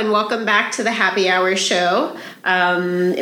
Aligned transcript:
and 0.00 0.12
welcome 0.12 0.46
back 0.46 0.72
to 0.72 0.82
the 0.82 0.90
Happy 0.90 1.28
Hour 1.28 1.54
Show. 1.56 2.16
Um, 2.42 3.12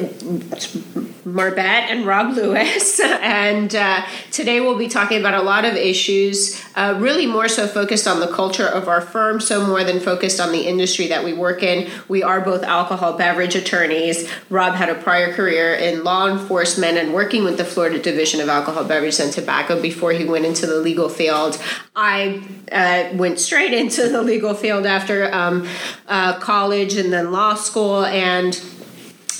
Marbet 1.32 1.90
and 1.90 2.06
Rob 2.06 2.34
Lewis, 2.34 3.00
and 3.02 3.74
uh, 3.74 4.04
today 4.32 4.60
we'll 4.60 4.78
be 4.78 4.88
talking 4.88 5.20
about 5.20 5.34
a 5.34 5.42
lot 5.42 5.64
of 5.64 5.74
issues, 5.74 6.62
uh, 6.74 6.96
really 6.98 7.26
more 7.26 7.48
so 7.48 7.66
focused 7.66 8.06
on 8.06 8.20
the 8.20 8.28
culture 8.28 8.66
of 8.66 8.88
our 8.88 9.00
firm, 9.00 9.40
so 9.40 9.66
more 9.66 9.84
than 9.84 10.00
focused 10.00 10.40
on 10.40 10.52
the 10.52 10.62
industry 10.62 11.06
that 11.08 11.24
we 11.24 11.32
work 11.32 11.62
in. 11.62 11.90
We 12.08 12.22
are 12.22 12.40
both 12.40 12.62
alcohol 12.62 13.18
beverage 13.18 13.54
attorneys. 13.54 14.30
Rob 14.48 14.74
had 14.74 14.88
a 14.88 14.94
prior 14.94 15.32
career 15.32 15.74
in 15.74 16.02
law 16.02 16.28
enforcement 16.28 16.96
and 16.96 17.12
working 17.12 17.44
with 17.44 17.58
the 17.58 17.64
Florida 17.64 17.98
Division 17.98 18.40
of 18.40 18.48
Alcohol, 18.48 18.84
Beverage, 18.84 19.20
and 19.20 19.32
Tobacco 19.32 19.80
before 19.80 20.12
he 20.12 20.24
went 20.24 20.46
into 20.46 20.66
the 20.66 20.80
legal 20.80 21.08
field. 21.08 21.60
I 21.94 22.42
uh, 22.72 23.16
went 23.16 23.38
straight 23.38 23.72
into 23.82 24.08
the 24.08 24.22
legal 24.22 24.54
field 24.54 24.86
after 24.86 25.32
um, 25.34 25.68
uh, 26.06 26.38
college 26.38 26.94
and 26.96 27.12
then 27.12 27.32
law 27.32 27.54
school 27.54 28.04
and 28.04 28.54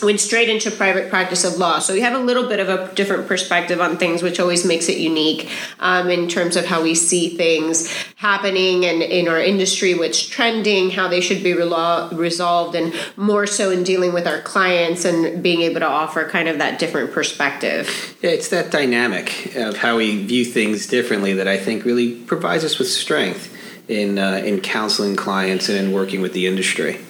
went 0.03 0.21
straight 0.21 0.49
into 0.49 0.71
private 0.71 1.11
practice 1.11 1.45
of 1.45 1.57
law. 1.57 1.79
So 1.79 1.93
we 1.93 2.01
have 2.01 2.15
a 2.15 2.19
little 2.19 2.49
bit 2.49 2.61
of 2.61 2.69
a 2.69 2.95
different 2.95 3.27
perspective 3.27 3.81
on 3.81 3.97
things, 3.97 4.23
which 4.23 4.39
always 4.39 4.65
makes 4.65 4.89
it 4.89 4.99
unique 4.99 5.51
um, 5.81 6.11
in 6.11 6.29
terms 6.29 6.57
of 6.57 6.67
how 6.67 6.83
we 6.83 6.95
see 6.95 7.37
things 7.37 7.93
happening 8.17 8.85
and 8.85 9.03
in 9.03 9.29
our 9.29 9.41
industry, 9.41 9.95
what's 9.95 10.27
trending, 10.27 10.91
how 10.91 11.09
they 11.09 11.21
should 11.21 11.43
be 11.43 11.53
relo- 11.53 12.17
resolved, 12.17 12.75
and 12.75 12.95
more 13.17 13.47
so 13.47 13.71
in 13.71 13.83
dealing 13.83 14.13
with 14.13 14.27
our 14.27 14.41
clients 14.43 15.05
and 15.05 15.43
being 15.43 15.63
able 15.63 15.81
to 15.81 15.89
offer 15.89 16.29
kind 16.29 16.49
of 16.49 16.59
that 16.59 16.79
different 16.79 17.13
perspective. 17.13 18.17
Yeah, 18.23 18.31
it's 18.31 18.49
that 18.49 18.71
dynamic 18.71 19.55
of 19.57 19.77
how 19.77 19.97
we 19.97 20.25
view 20.25 20.45
things 20.45 20.87
differently 20.87 21.33
that 21.35 21.49
I 21.49 21.57
think 21.57 21.85
really 21.85 22.15
provides 22.15 22.65
us 22.65 22.79
with 22.79 22.89
strength 22.89 23.55
in 23.89 24.19
uh, 24.19 24.43
in 24.45 24.61
counseling 24.61 25.17
clients 25.17 25.69
and 25.69 25.79
in 25.79 25.93
working 25.93 26.21
with 26.21 26.33
the 26.33 26.47
industry. 26.47 27.01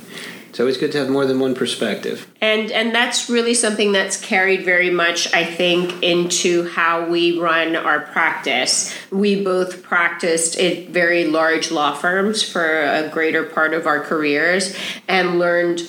It's 0.48 0.60
always 0.60 0.78
good 0.78 0.92
to 0.92 0.98
have 0.98 1.10
more 1.10 1.26
than 1.26 1.40
one 1.40 1.54
perspective. 1.54 2.26
And 2.40 2.70
and 2.70 2.94
that's 2.94 3.28
really 3.28 3.54
something 3.54 3.92
that's 3.92 4.18
carried 4.18 4.64
very 4.64 4.90
much, 4.90 5.32
I 5.34 5.44
think, 5.44 6.02
into 6.02 6.68
how 6.68 7.06
we 7.06 7.38
run 7.38 7.76
our 7.76 8.00
practice. 8.00 8.94
We 9.10 9.44
both 9.44 9.82
practiced 9.82 10.58
at 10.58 10.88
very 10.88 11.26
large 11.26 11.70
law 11.70 11.94
firms 11.94 12.42
for 12.42 12.82
a 12.82 13.08
greater 13.08 13.44
part 13.44 13.74
of 13.74 13.86
our 13.86 14.00
careers 14.00 14.74
and 15.06 15.38
learned 15.38 15.82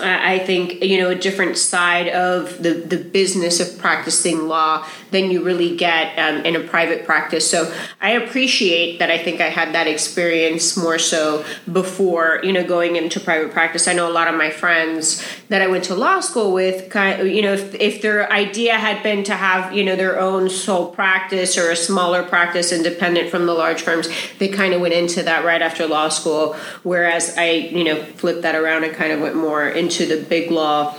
I 0.00 0.38
think 0.38 0.82
you 0.82 0.98
know 0.98 1.10
a 1.10 1.14
different 1.14 1.56
side 1.56 2.08
of 2.08 2.62
the 2.62 2.74
the 2.74 2.98
business 2.98 3.60
of 3.60 3.78
practicing 3.78 4.46
law 4.46 4.86
than 5.10 5.30
you 5.30 5.42
really 5.42 5.76
get 5.76 6.18
um, 6.18 6.44
in 6.44 6.56
a 6.56 6.60
private 6.60 7.04
practice. 7.04 7.48
So 7.48 7.72
I 8.00 8.10
appreciate 8.10 8.98
that. 8.98 9.10
I 9.10 9.18
think 9.18 9.40
I 9.40 9.48
had 9.48 9.74
that 9.74 9.86
experience 9.86 10.76
more 10.76 10.98
so 10.98 11.44
before 11.72 12.40
you 12.42 12.52
know 12.52 12.64
going 12.64 12.96
into 12.96 13.20
private 13.20 13.52
practice. 13.52 13.88
I 13.88 13.92
know 13.92 14.10
a 14.10 14.12
lot 14.12 14.28
of 14.28 14.34
my 14.34 14.50
friends 14.50 15.24
that 15.48 15.62
I 15.62 15.66
went 15.66 15.84
to 15.84 15.94
law 15.94 16.20
school 16.20 16.52
with. 16.52 16.90
Kind 16.90 17.20
of, 17.20 17.26
you 17.26 17.42
know, 17.42 17.52
if 17.52 17.74
if 17.74 18.02
their 18.02 18.30
idea 18.32 18.74
had 18.74 19.02
been 19.02 19.24
to 19.24 19.34
have 19.34 19.72
you 19.72 19.84
know 19.84 19.96
their 19.96 20.20
own 20.20 20.50
sole 20.50 20.90
practice 20.90 21.56
or 21.56 21.70
a 21.70 21.76
smaller 21.76 22.22
practice 22.22 22.72
independent 22.72 23.30
from 23.30 23.46
the 23.46 23.54
large 23.54 23.82
firms, 23.82 24.08
they 24.38 24.48
kind 24.48 24.74
of 24.74 24.80
went 24.80 24.94
into 24.94 25.22
that 25.22 25.44
right 25.44 25.62
after 25.62 25.86
law 25.86 26.08
school. 26.08 26.54
Whereas 26.82 27.36
I 27.36 27.50
you 27.50 27.84
know 27.84 28.02
flipped 28.02 28.42
that 28.42 28.54
around 28.54 28.84
and 28.84 28.94
kind 28.94 29.12
of 29.12 29.20
went 29.20 29.36
more 29.36 29.68
into 29.68 30.06
the 30.06 30.22
big 30.22 30.50
law 30.50 30.94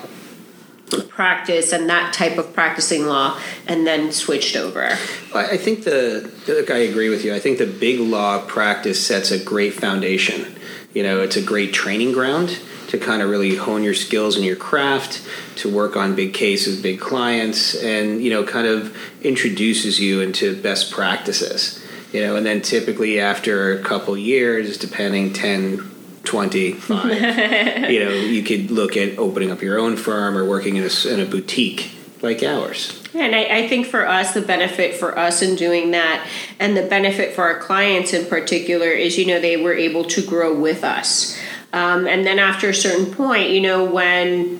practice 1.09 1.71
and 1.71 1.89
that 1.89 2.13
type 2.13 2.37
of 2.37 2.53
practicing 2.53 3.05
law 3.05 3.39
and 3.67 3.85
then 3.85 4.11
switched 4.11 4.55
over. 4.55 4.97
I 5.33 5.57
think 5.57 5.83
the 5.83 6.31
look 6.47 6.71
i 6.71 6.77
agree 6.77 7.09
with 7.09 7.23
you. 7.23 7.33
I 7.33 7.39
think 7.39 7.57
the 7.57 7.67
big 7.67 7.99
law 7.99 8.45
practice 8.45 9.05
sets 9.05 9.31
a 9.31 9.43
great 9.43 9.73
foundation. 9.73 10.55
You 10.93 11.03
know 11.03 11.21
it's 11.21 11.35
a 11.35 11.41
great 11.41 11.73
training 11.73 12.13
ground 12.13 12.59
to 12.87 12.97
kind 12.97 13.21
of 13.21 13.29
really 13.29 13.55
hone 13.55 13.83
your 13.83 13.93
skills 13.93 14.35
and 14.35 14.43
your 14.43 14.55
craft 14.55 15.21
to 15.57 15.71
work 15.71 15.95
on 15.95 16.15
big 16.15 16.33
cases 16.33 16.81
big 16.81 16.99
clients 16.99 17.75
and 17.75 18.23
you 18.23 18.29
know 18.31 18.43
kind 18.43 18.67
of 18.67 18.95
introduces 19.21 19.99
you 19.99 20.21
into 20.21 20.59
best 20.61 20.91
practices. 20.91 21.83
You 22.11 22.21
know 22.25 22.35
and 22.35 22.45
then 22.45 22.61
typically 22.61 23.19
after 23.19 23.77
a 23.77 23.83
couple 23.83 24.17
years 24.17 24.77
depending 24.77 25.33
10 25.33 25.98
25 26.29 27.89
you 27.89 28.05
know 28.05 28.11
you 28.11 28.43
could 28.43 28.69
look 28.69 28.95
at 28.95 29.17
opening 29.17 29.49
up 29.49 29.63
your 29.63 29.79
own 29.79 29.97
firm 29.97 30.37
or 30.37 30.45
working 30.45 30.75
in 30.75 30.83
a, 30.83 31.07
in 31.11 31.19
a 31.19 31.25
boutique 31.25 31.91
like 32.21 32.43
ours. 32.43 33.01
And 33.15 33.35
I, 33.35 33.45
I, 33.45 33.67
think 33.67 33.87
for 33.87 34.07
us 34.07 34.33
the 34.33 34.41
benefit 34.41 34.93
for 34.93 35.17
us 35.17 35.41
in 35.41 35.55
doing 35.55 35.91
that 35.91 36.27
and 36.59 36.77
the 36.77 36.83
benefit 36.83 37.33
for 37.33 37.43
our 37.43 37.57
clients 37.57 38.13
in 38.13 38.27
particular 38.27 38.87
is 38.87 39.17
you 39.17 39.25
know 39.25 39.39
they 39.39 39.57
were 39.57 39.73
able 39.73 40.03
to 40.05 40.21
grow 40.21 40.53
with 40.53 40.83
us. 40.83 41.35
Um, 41.73 42.07
and 42.07 42.27
then 42.27 42.37
after 42.37 42.69
a 42.69 42.75
certain 42.75 43.11
point 43.11 43.49
you 43.49 43.61
know 43.61 43.85
when 43.85 44.59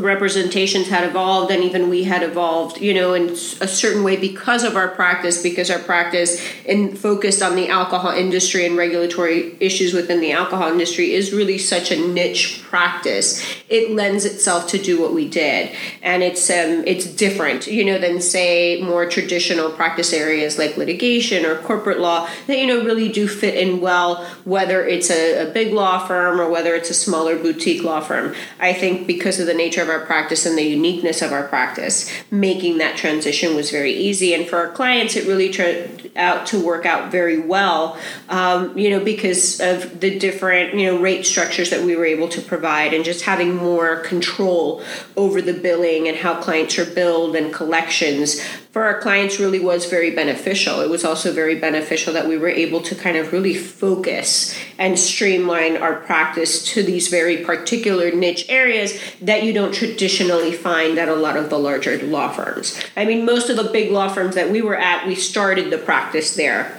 representations 0.00 0.88
had 0.88 1.04
evolved 1.08 1.50
and 1.50 1.62
even 1.62 1.88
we 1.88 2.04
had 2.04 2.22
evolved 2.22 2.80
you 2.80 2.94
know 2.94 3.14
in 3.14 3.30
a 3.30 3.68
certain 3.68 4.02
way 4.02 4.16
because 4.16 4.64
of 4.64 4.76
our 4.76 4.88
practice 4.88 5.42
because 5.42 5.70
our 5.70 5.78
practice 5.78 6.42
and 6.68 6.98
focused 6.98 7.42
on 7.42 7.56
the 7.56 7.68
alcohol 7.68 8.10
industry 8.10 8.66
and 8.66 8.76
regulatory 8.76 9.56
issues 9.60 9.92
within 9.92 10.20
the 10.20 10.32
alcohol 10.32 10.70
industry 10.70 11.12
is 11.12 11.32
really 11.32 11.58
such 11.58 11.90
a 11.90 12.08
niche 12.08 12.62
practice. 12.62 13.44
It 13.68 13.90
lends 13.90 14.24
itself 14.24 14.68
to 14.68 14.78
do 14.78 15.00
what 15.00 15.12
we 15.12 15.28
did. 15.28 15.74
And 16.02 16.22
it's 16.22 16.48
um, 16.50 16.84
it's 16.86 17.06
different 17.06 17.66
you 17.66 17.84
know 17.84 17.98
than 17.98 18.20
say 18.20 18.80
more 18.82 19.06
traditional 19.06 19.70
practice 19.70 20.12
areas 20.12 20.58
like 20.58 20.76
litigation 20.76 21.44
or 21.44 21.56
corporate 21.56 22.00
law 22.00 22.28
that 22.46 22.58
you 22.58 22.66
know 22.66 22.84
really 22.84 23.08
do 23.10 23.28
fit 23.28 23.54
in 23.54 23.80
well 23.80 24.24
whether 24.44 24.84
it's 24.86 25.10
a, 25.10 25.48
a 25.48 25.52
big 25.52 25.72
law 25.72 26.06
firm 26.06 26.40
or 26.40 26.48
whether 26.48 26.74
it's 26.74 26.90
a 26.90 26.94
smaller 26.94 27.36
boutique 27.36 27.82
law 27.82 28.00
firm. 28.00 28.34
I 28.60 28.72
think 28.72 29.06
because 29.06 29.40
of 29.40 29.46
the 29.46 29.54
nature 29.54 29.81
of 29.82 29.88
our 29.88 30.00
practice 30.00 30.46
and 30.46 30.56
the 30.56 30.62
uniqueness 30.62 31.20
of 31.20 31.32
our 31.32 31.46
practice, 31.46 32.10
making 32.30 32.78
that 32.78 32.96
transition 32.96 33.54
was 33.54 33.70
very 33.70 33.92
easy. 33.92 34.32
And 34.32 34.48
for 34.48 34.56
our 34.56 34.70
clients, 34.70 35.16
it 35.16 35.26
really 35.26 35.52
turned 35.52 36.01
out 36.16 36.46
to 36.46 36.64
work 36.64 36.84
out 36.84 37.10
very 37.10 37.38
well, 37.38 37.98
um, 38.28 38.76
you 38.76 38.90
know, 38.90 39.02
because 39.02 39.60
of 39.60 40.00
the 40.00 40.18
different, 40.18 40.74
you 40.74 40.86
know, 40.86 41.00
rate 41.00 41.24
structures 41.24 41.70
that 41.70 41.82
we 41.82 41.96
were 41.96 42.04
able 42.04 42.28
to 42.28 42.40
provide 42.40 42.92
and 42.92 43.04
just 43.04 43.24
having 43.24 43.54
more 43.54 43.96
control 44.00 44.82
over 45.16 45.40
the 45.40 45.54
billing 45.54 46.08
and 46.08 46.16
how 46.18 46.40
clients 46.40 46.78
are 46.78 46.84
billed 46.84 47.34
and 47.34 47.52
collections 47.52 48.40
for 48.72 48.84
our 48.84 48.98
clients 49.02 49.38
really 49.38 49.60
was 49.60 49.84
very 49.84 50.10
beneficial. 50.10 50.80
It 50.80 50.88
was 50.88 51.04
also 51.04 51.30
very 51.30 51.56
beneficial 51.56 52.14
that 52.14 52.26
we 52.26 52.38
were 52.38 52.48
able 52.48 52.80
to 52.80 52.94
kind 52.94 53.18
of 53.18 53.30
really 53.30 53.54
focus 53.54 54.58
and 54.78 54.98
streamline 54.98 55.76
our 55.76 55.96
practice 55.96 56.64
to 56.72 56.82
these 56.82 57.08
very 57.08 57.44
particular 57.44 58.10
niche 58.10 58.46
areas 58.48 58.98
that 59.20 59.42
you 59.42 59.52
don't 59.52 59.74
traditionally 59.74 60.52
find 60.52 60.96
at 60.98 61.10
a 61.10 61.14
lot 61.14 61.36
of 61.36 61.50
the 61.50 61.58
larger 61.58 62.02
law 62.02 62.32
firms. 62.32 62.80
I 62.96 63.04
mean, 63.04 63.26
most 63.26 63.50
of 63.50 63.56
the 63.56 63.64
big 63.64 63.90
law 63.90 64.08
firms 64.08 64.36
that 64.36 64.50
we 64.50 64.62
were 64.62 64.76
at, 64.76 65.06
we 65.06 65.16
started 65.16 65.70
the 65.70 65.76
practice 65.76 66.01
there. 66.34 66.78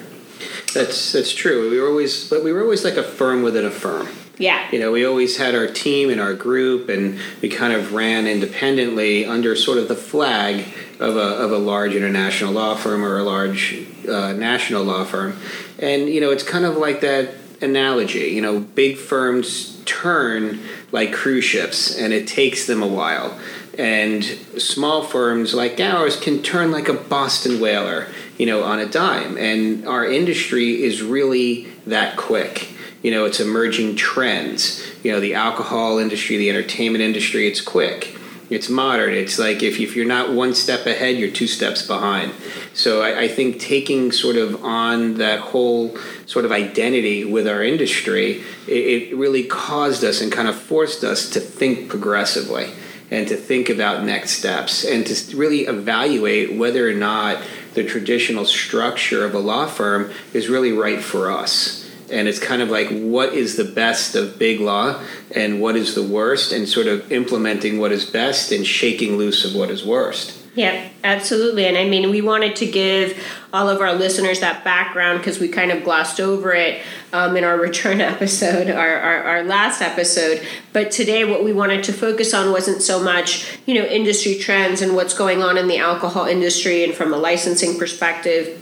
That's 0.74 1.14
that's 1.14 1.34
true. 1.34 1.70
We 1.70 1.80
were 1.80 1.88
always, 1.88 2.30
but 2.30 2.44
we 2.44 2.52
were 2.52 2.64
always 2.64 2.84
like 2.84 2.98
a 2.98 3.04
firm 3.04 3.44
within 3.44 3.66
a 3.66 3.72
firm. 3.72 4.08
Yeah. 4.38 4.68
You 4.72 4.80
know, 4.80 4.92
we 4.92 5.06
always 5.06 5.38
had 5.38 5.54
our 5.54 5.68
team 5.68 6.10
and 6.10 6.20
our 6.20 6.34
group, 6.34 6.90
and 6.90 7.20
we 7.42 7.50
kind 7.50 7.72
of 7.72 7.94
ran 7.94 8.26
independently 8.26 9.26
under 9.26 9.56
sort 9.56 9.78
of 9.78 9.88
the 9.88 9.96
flag 9.96 10.66
of 11.00 11.16
a, 11.16 11.20
of 11.20 11.52
a 11.52 11.58
large 11.58 11.94
international 11.94 12.52
law 12.52 12.76
firm 12.76 13.04
or 13.06 13.20
a 13.20 13.24
large 13.24 13.86
uh, 14.10 14.34
national 14.34 14.84
law 14.84 15.06
firm. 15.06 15.38
And, 15.80 16.10
you 16.10 16.20
know, 16.20 16.32
it's 16.32 16.44
kind 16.44 16.66
of 16.66 16.78
like 16.78 17.02
that 17.02 17.36
analogy. 17.62 18.30
You 18.30 18.42
know, 18.42 18.60
big 18.60 18.98
firms 18.98 19.82
turn 19.86 20.60
like 20.92 21.14
cruise 21.14 21.46
ships, 21.46 21.96
and 21.96 22.12
it 22.12 22.28
takes 22.28 22.66
them 22.66 22.82
a 22.82 22.88
while. 22.88 23.40
And 23.78 24.24
small 24.24 25.04
firms 25.04 25.54
like 25.54 25.80
ours 25.80 26.20
can 26.20 26.44
turn 26.44 26.72
like 26.72 26.90
a 26.90 26.94
Boston 26.94 27.60
whaler, 27.60 28.08
you 28.38 28.46
know, 28.46 28.64
on 28.64 28.80
a 28.80 28.86
dime. 28.86 29.38
And 29.38 29.88
our 29.88 30.06
industry 30.06 30.84
is 30.84 31.02
really 31.02 31.68
that 31.88 32.18
quick. 32.18 32.70
You 33.04 33.12
know 33.12 33.26
it's 33.26 33.42
emerging 33.42 33.98
trends. 33.98 34.82
You 35.04 35.12
know 35.12 35.20
the 35.20 35.36
alcohol 35.36 36.00
industry 36.00 36.38
the 36.38 36.50
entertainment 36.50 37.04
industry 37.04 37.48
it's 37.48 37.62
quick. 37.62 38.18
It's 38.50 38.70
modern. 38.70 39.14
It's 39.14 39.40
like 39.40 39.64
if, 39.64 39.80
if 39.80 39.96
you're 39.96 40.06
not 40.06 40.32
one 40.32 40.54
step 40.54 40.86
ahead 40.86 41.18
you're 41.18 41.32
two 41.32 41.48
steps 41.48 41.86
behind. 41.86 42.34
So 42.74 43.02
I, 43.02 43.22
I 43.22 43.28
think 43.28 43.60
taking 43.60 44.12
sort 44.12 44.38
of 44.38 44.64
on 44.64 45.16
that 45.16 45.40
whole 45.40 45.98
sort 46.26 46.46
of 46.46 46.52
identity 46.52 47.26
with 47.26 47.46
our 47.48 47.62
industry 47.62 48.42
it, 48.68 48.72
it 49.12 49.16
really 49.18 49.44
caused 49.44 50.04
us 50.04 50.22
and 50.22 50.32
kind 50.32 50.48
of 50.48 50.56
forced 50.56 51.04
us 51.04 51.30
to 51.32 51.42
think 51.42 51.90
progressively 51.90 52.72
and 53.14 53.28
to 53.28 53.38
think 53.38 53.70
about 53.70 54.04
next 54.04 54.32
steps 54.32 54.84
and 54.84 55.06
to 55.06 55.38
really 55.38 55.62
evaluate 55.62 56.58
whether 56.58 56.90
or 56.90 56.94
not 56.94 57.38
the 57.76 57.84
traditional 57.84 58.44
structure 58.44 59.24
of 59.24 59.36
a 59.36 59.40
law 59.40 59.68
firm 59.68 60.12
is 60.34 60.50
really 60.50 60.72
right 60.72 61.00
for 61.00 61.32
us. 61.32 61.88
And 62.12 62.28
it's 62.28 62.40
kind 62.40 62.64
of 62.64 62.70
like 62.70 62.90
what 62.90 63.34
is 63.34 63.56
the 63.56 63.64
best 63.64 64.16
of 64.16 64.40
big 64.40 64.60
law 64.60 65.00
and 65.36 65.62
what 65.62 65.76
is 65.76 65.94
the 65.94 66.04
worst 66.04 66.52
and 66.52 66.68
sort 66.68 66.88
of 66.88 67.12
implementing 67.12 67.80
what 67.80 67.92
is 67.92 68.04
best 68.04 68.52
and 68.52 68.66
shaking 68.66 69.16
loose 69.16 69.46
of 69.46 69.56
what 69.56 69.70
is 69.70 69.86
worst 69.86 70.43
Yeah, 70.56 70.90
absolutely. 71.04 71.66
And 71.66 71.76
I 71.76 71.90
mean, 71.90 72.12
we 72.12 72.22
wanted 72.22 72.56
to 72.58 72.68
give 72.68 73.20
all 73.52 73.70
of 73.70 73.82
our 73.82 73.94
listeners 73.94 74.40
that 74.42 74.64
background 74.64 75.20
because 75.20 75.40
we 75.40 75.48
kind 75.48 75.72
of 75.72 75.84
glossed 75.84 76.20
over 76.20 76.54
it 76.54 76.84
um, 77.12 77.36
in 77.36 77.44
our 77.44 77.58
return 77.60 78.02
episode, 78.02 78.70
our, 78.70 78.96
our, 78.96 79.24
our, 79.24 79.44
last 79.44 79.82
episode. 79.82 80.46
But 80.72 80.92
today, 80.92 81.26
what 81.26 81.44
we 81.44 81.54
wanted 81.54 81.84
to 81.86 81.94
focus 81.94 82.36
on 82.36 82.52
wasn't 82.52 82.84
so 82.84 83.04
much, 83.04 83.58
you 83.66 83.74
know, 83.74 83.86
industry 83.86 84.36
trends 84.36 84.82
and 84.82 84.96
what's 84.96 85.16
going 85.16 85.42
on 85.42 85.58
in 85.58 85.68
the 85.68 85.78
alcohol 85.78 86.26
industry 86.26 86.84
and 86.84 86.94
from 86.94 87.14
a 87.14 87.18
licensing 87.18 87.80
perspective 87.80 88.60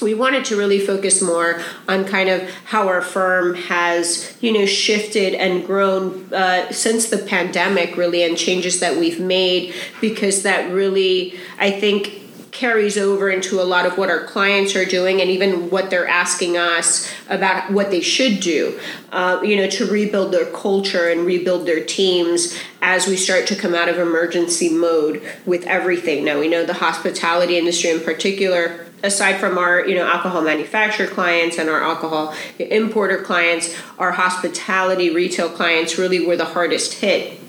we 0.00 0.14
wanted 0.14 0.44
to 0.46 0.56
really 0.56 0.78
focus 0.78 1.22
more 1.22 1.60
on 1.88 2.04
kind 2.04 2.28
of 2.28 2.48
how 2.64 2.88
our 2.88 3.02
firm 3.02 3.54
has 3.54 4.36
you 4.40 4.52
know 4.52 4.66
shifted 4.66 5.34
and 5.34 5.66
grown 5.66 6.32
uh, 6.32 6.70
since 6.70 7.08
the 7.08 7.18
pandemic 7.18 7.96
really 7.96 8.22
and 8.22 8.36
changes 8.36 8.80
that 8.80 8.96
we've 8.96 9.20
made 9.20 9.74
because 10.00 10.42
that 10.42 10.72
really 10.72 11.38
i 11.58 11.70
think 11.70 12.22
carries 12.52 12.96
over 12.96 13.28
into 13.28 13.60
a 13.60 13.64
lot 13.64 13.84
of 13.84 13.98
what 13.98 14.08
our 14.08 14.24
clients 14.24 14.74
are 14.74 14.86
doing 14.86 15.20
and 15.20 15.28
even 15.28 15.68
what 15.68 15.90
they're 15.90 16.08
asking 16.08 16.56
us 16.56 17.12
about 17.28 17.70
what 17.70 17.90
they 17.90 18.00
should 18.00 18.40
do 18.40 18.78
uh, 19.12 19.38
you 19.42 19.56
know 19.56 19.68
to 19.68 19.84
rebuild 19.90 20.32
their 20.32 20.46
culture 20.46 21.10
and 21.10 21.26
rebuild 21.26 21.66
their 21.66 21.84
teams 21.84 22.58
as 22.80 23.06
we 23.06 23.16
start 23.16 23.46
to 23.48 23.56
come 23.56 23.74
out 23.74 23.88
of 23.88 23.98
emergency 23.98 24.68
mode 24.68 25.20
with 25.44 25.66
everything. 25.66 26.24
Now 26.24 26.38
we 26.38 26.46
know 26.46 26.64
the 26.64 26.74
hospitality 26.74 27.58
industry 27.58 27.90
in 27.90 28.00
particular 28.00 28.85
aside 29.06 29.38
from 29.38 29.56
our 29.56 29.86
you 29.86 29.94
know 29.94 30.06
alcohol 30.06 30.42
manufacturer 30.42 31.06
clients 31.06 31.58
and 31.58 31.70
our 31.70 31.82
alcohol 31.82 32.34
importer 32.58 33.22
clients 33.22 33.74
our 33.98 34.12
hospitality 34.12 35.10
retail 35.10 35.48
clients 35.48 35.96
really 35.96 36.26
were 36.26 36.36
the 36.36 36.44
hardest 36.44 36.94
hit 36.94 37.40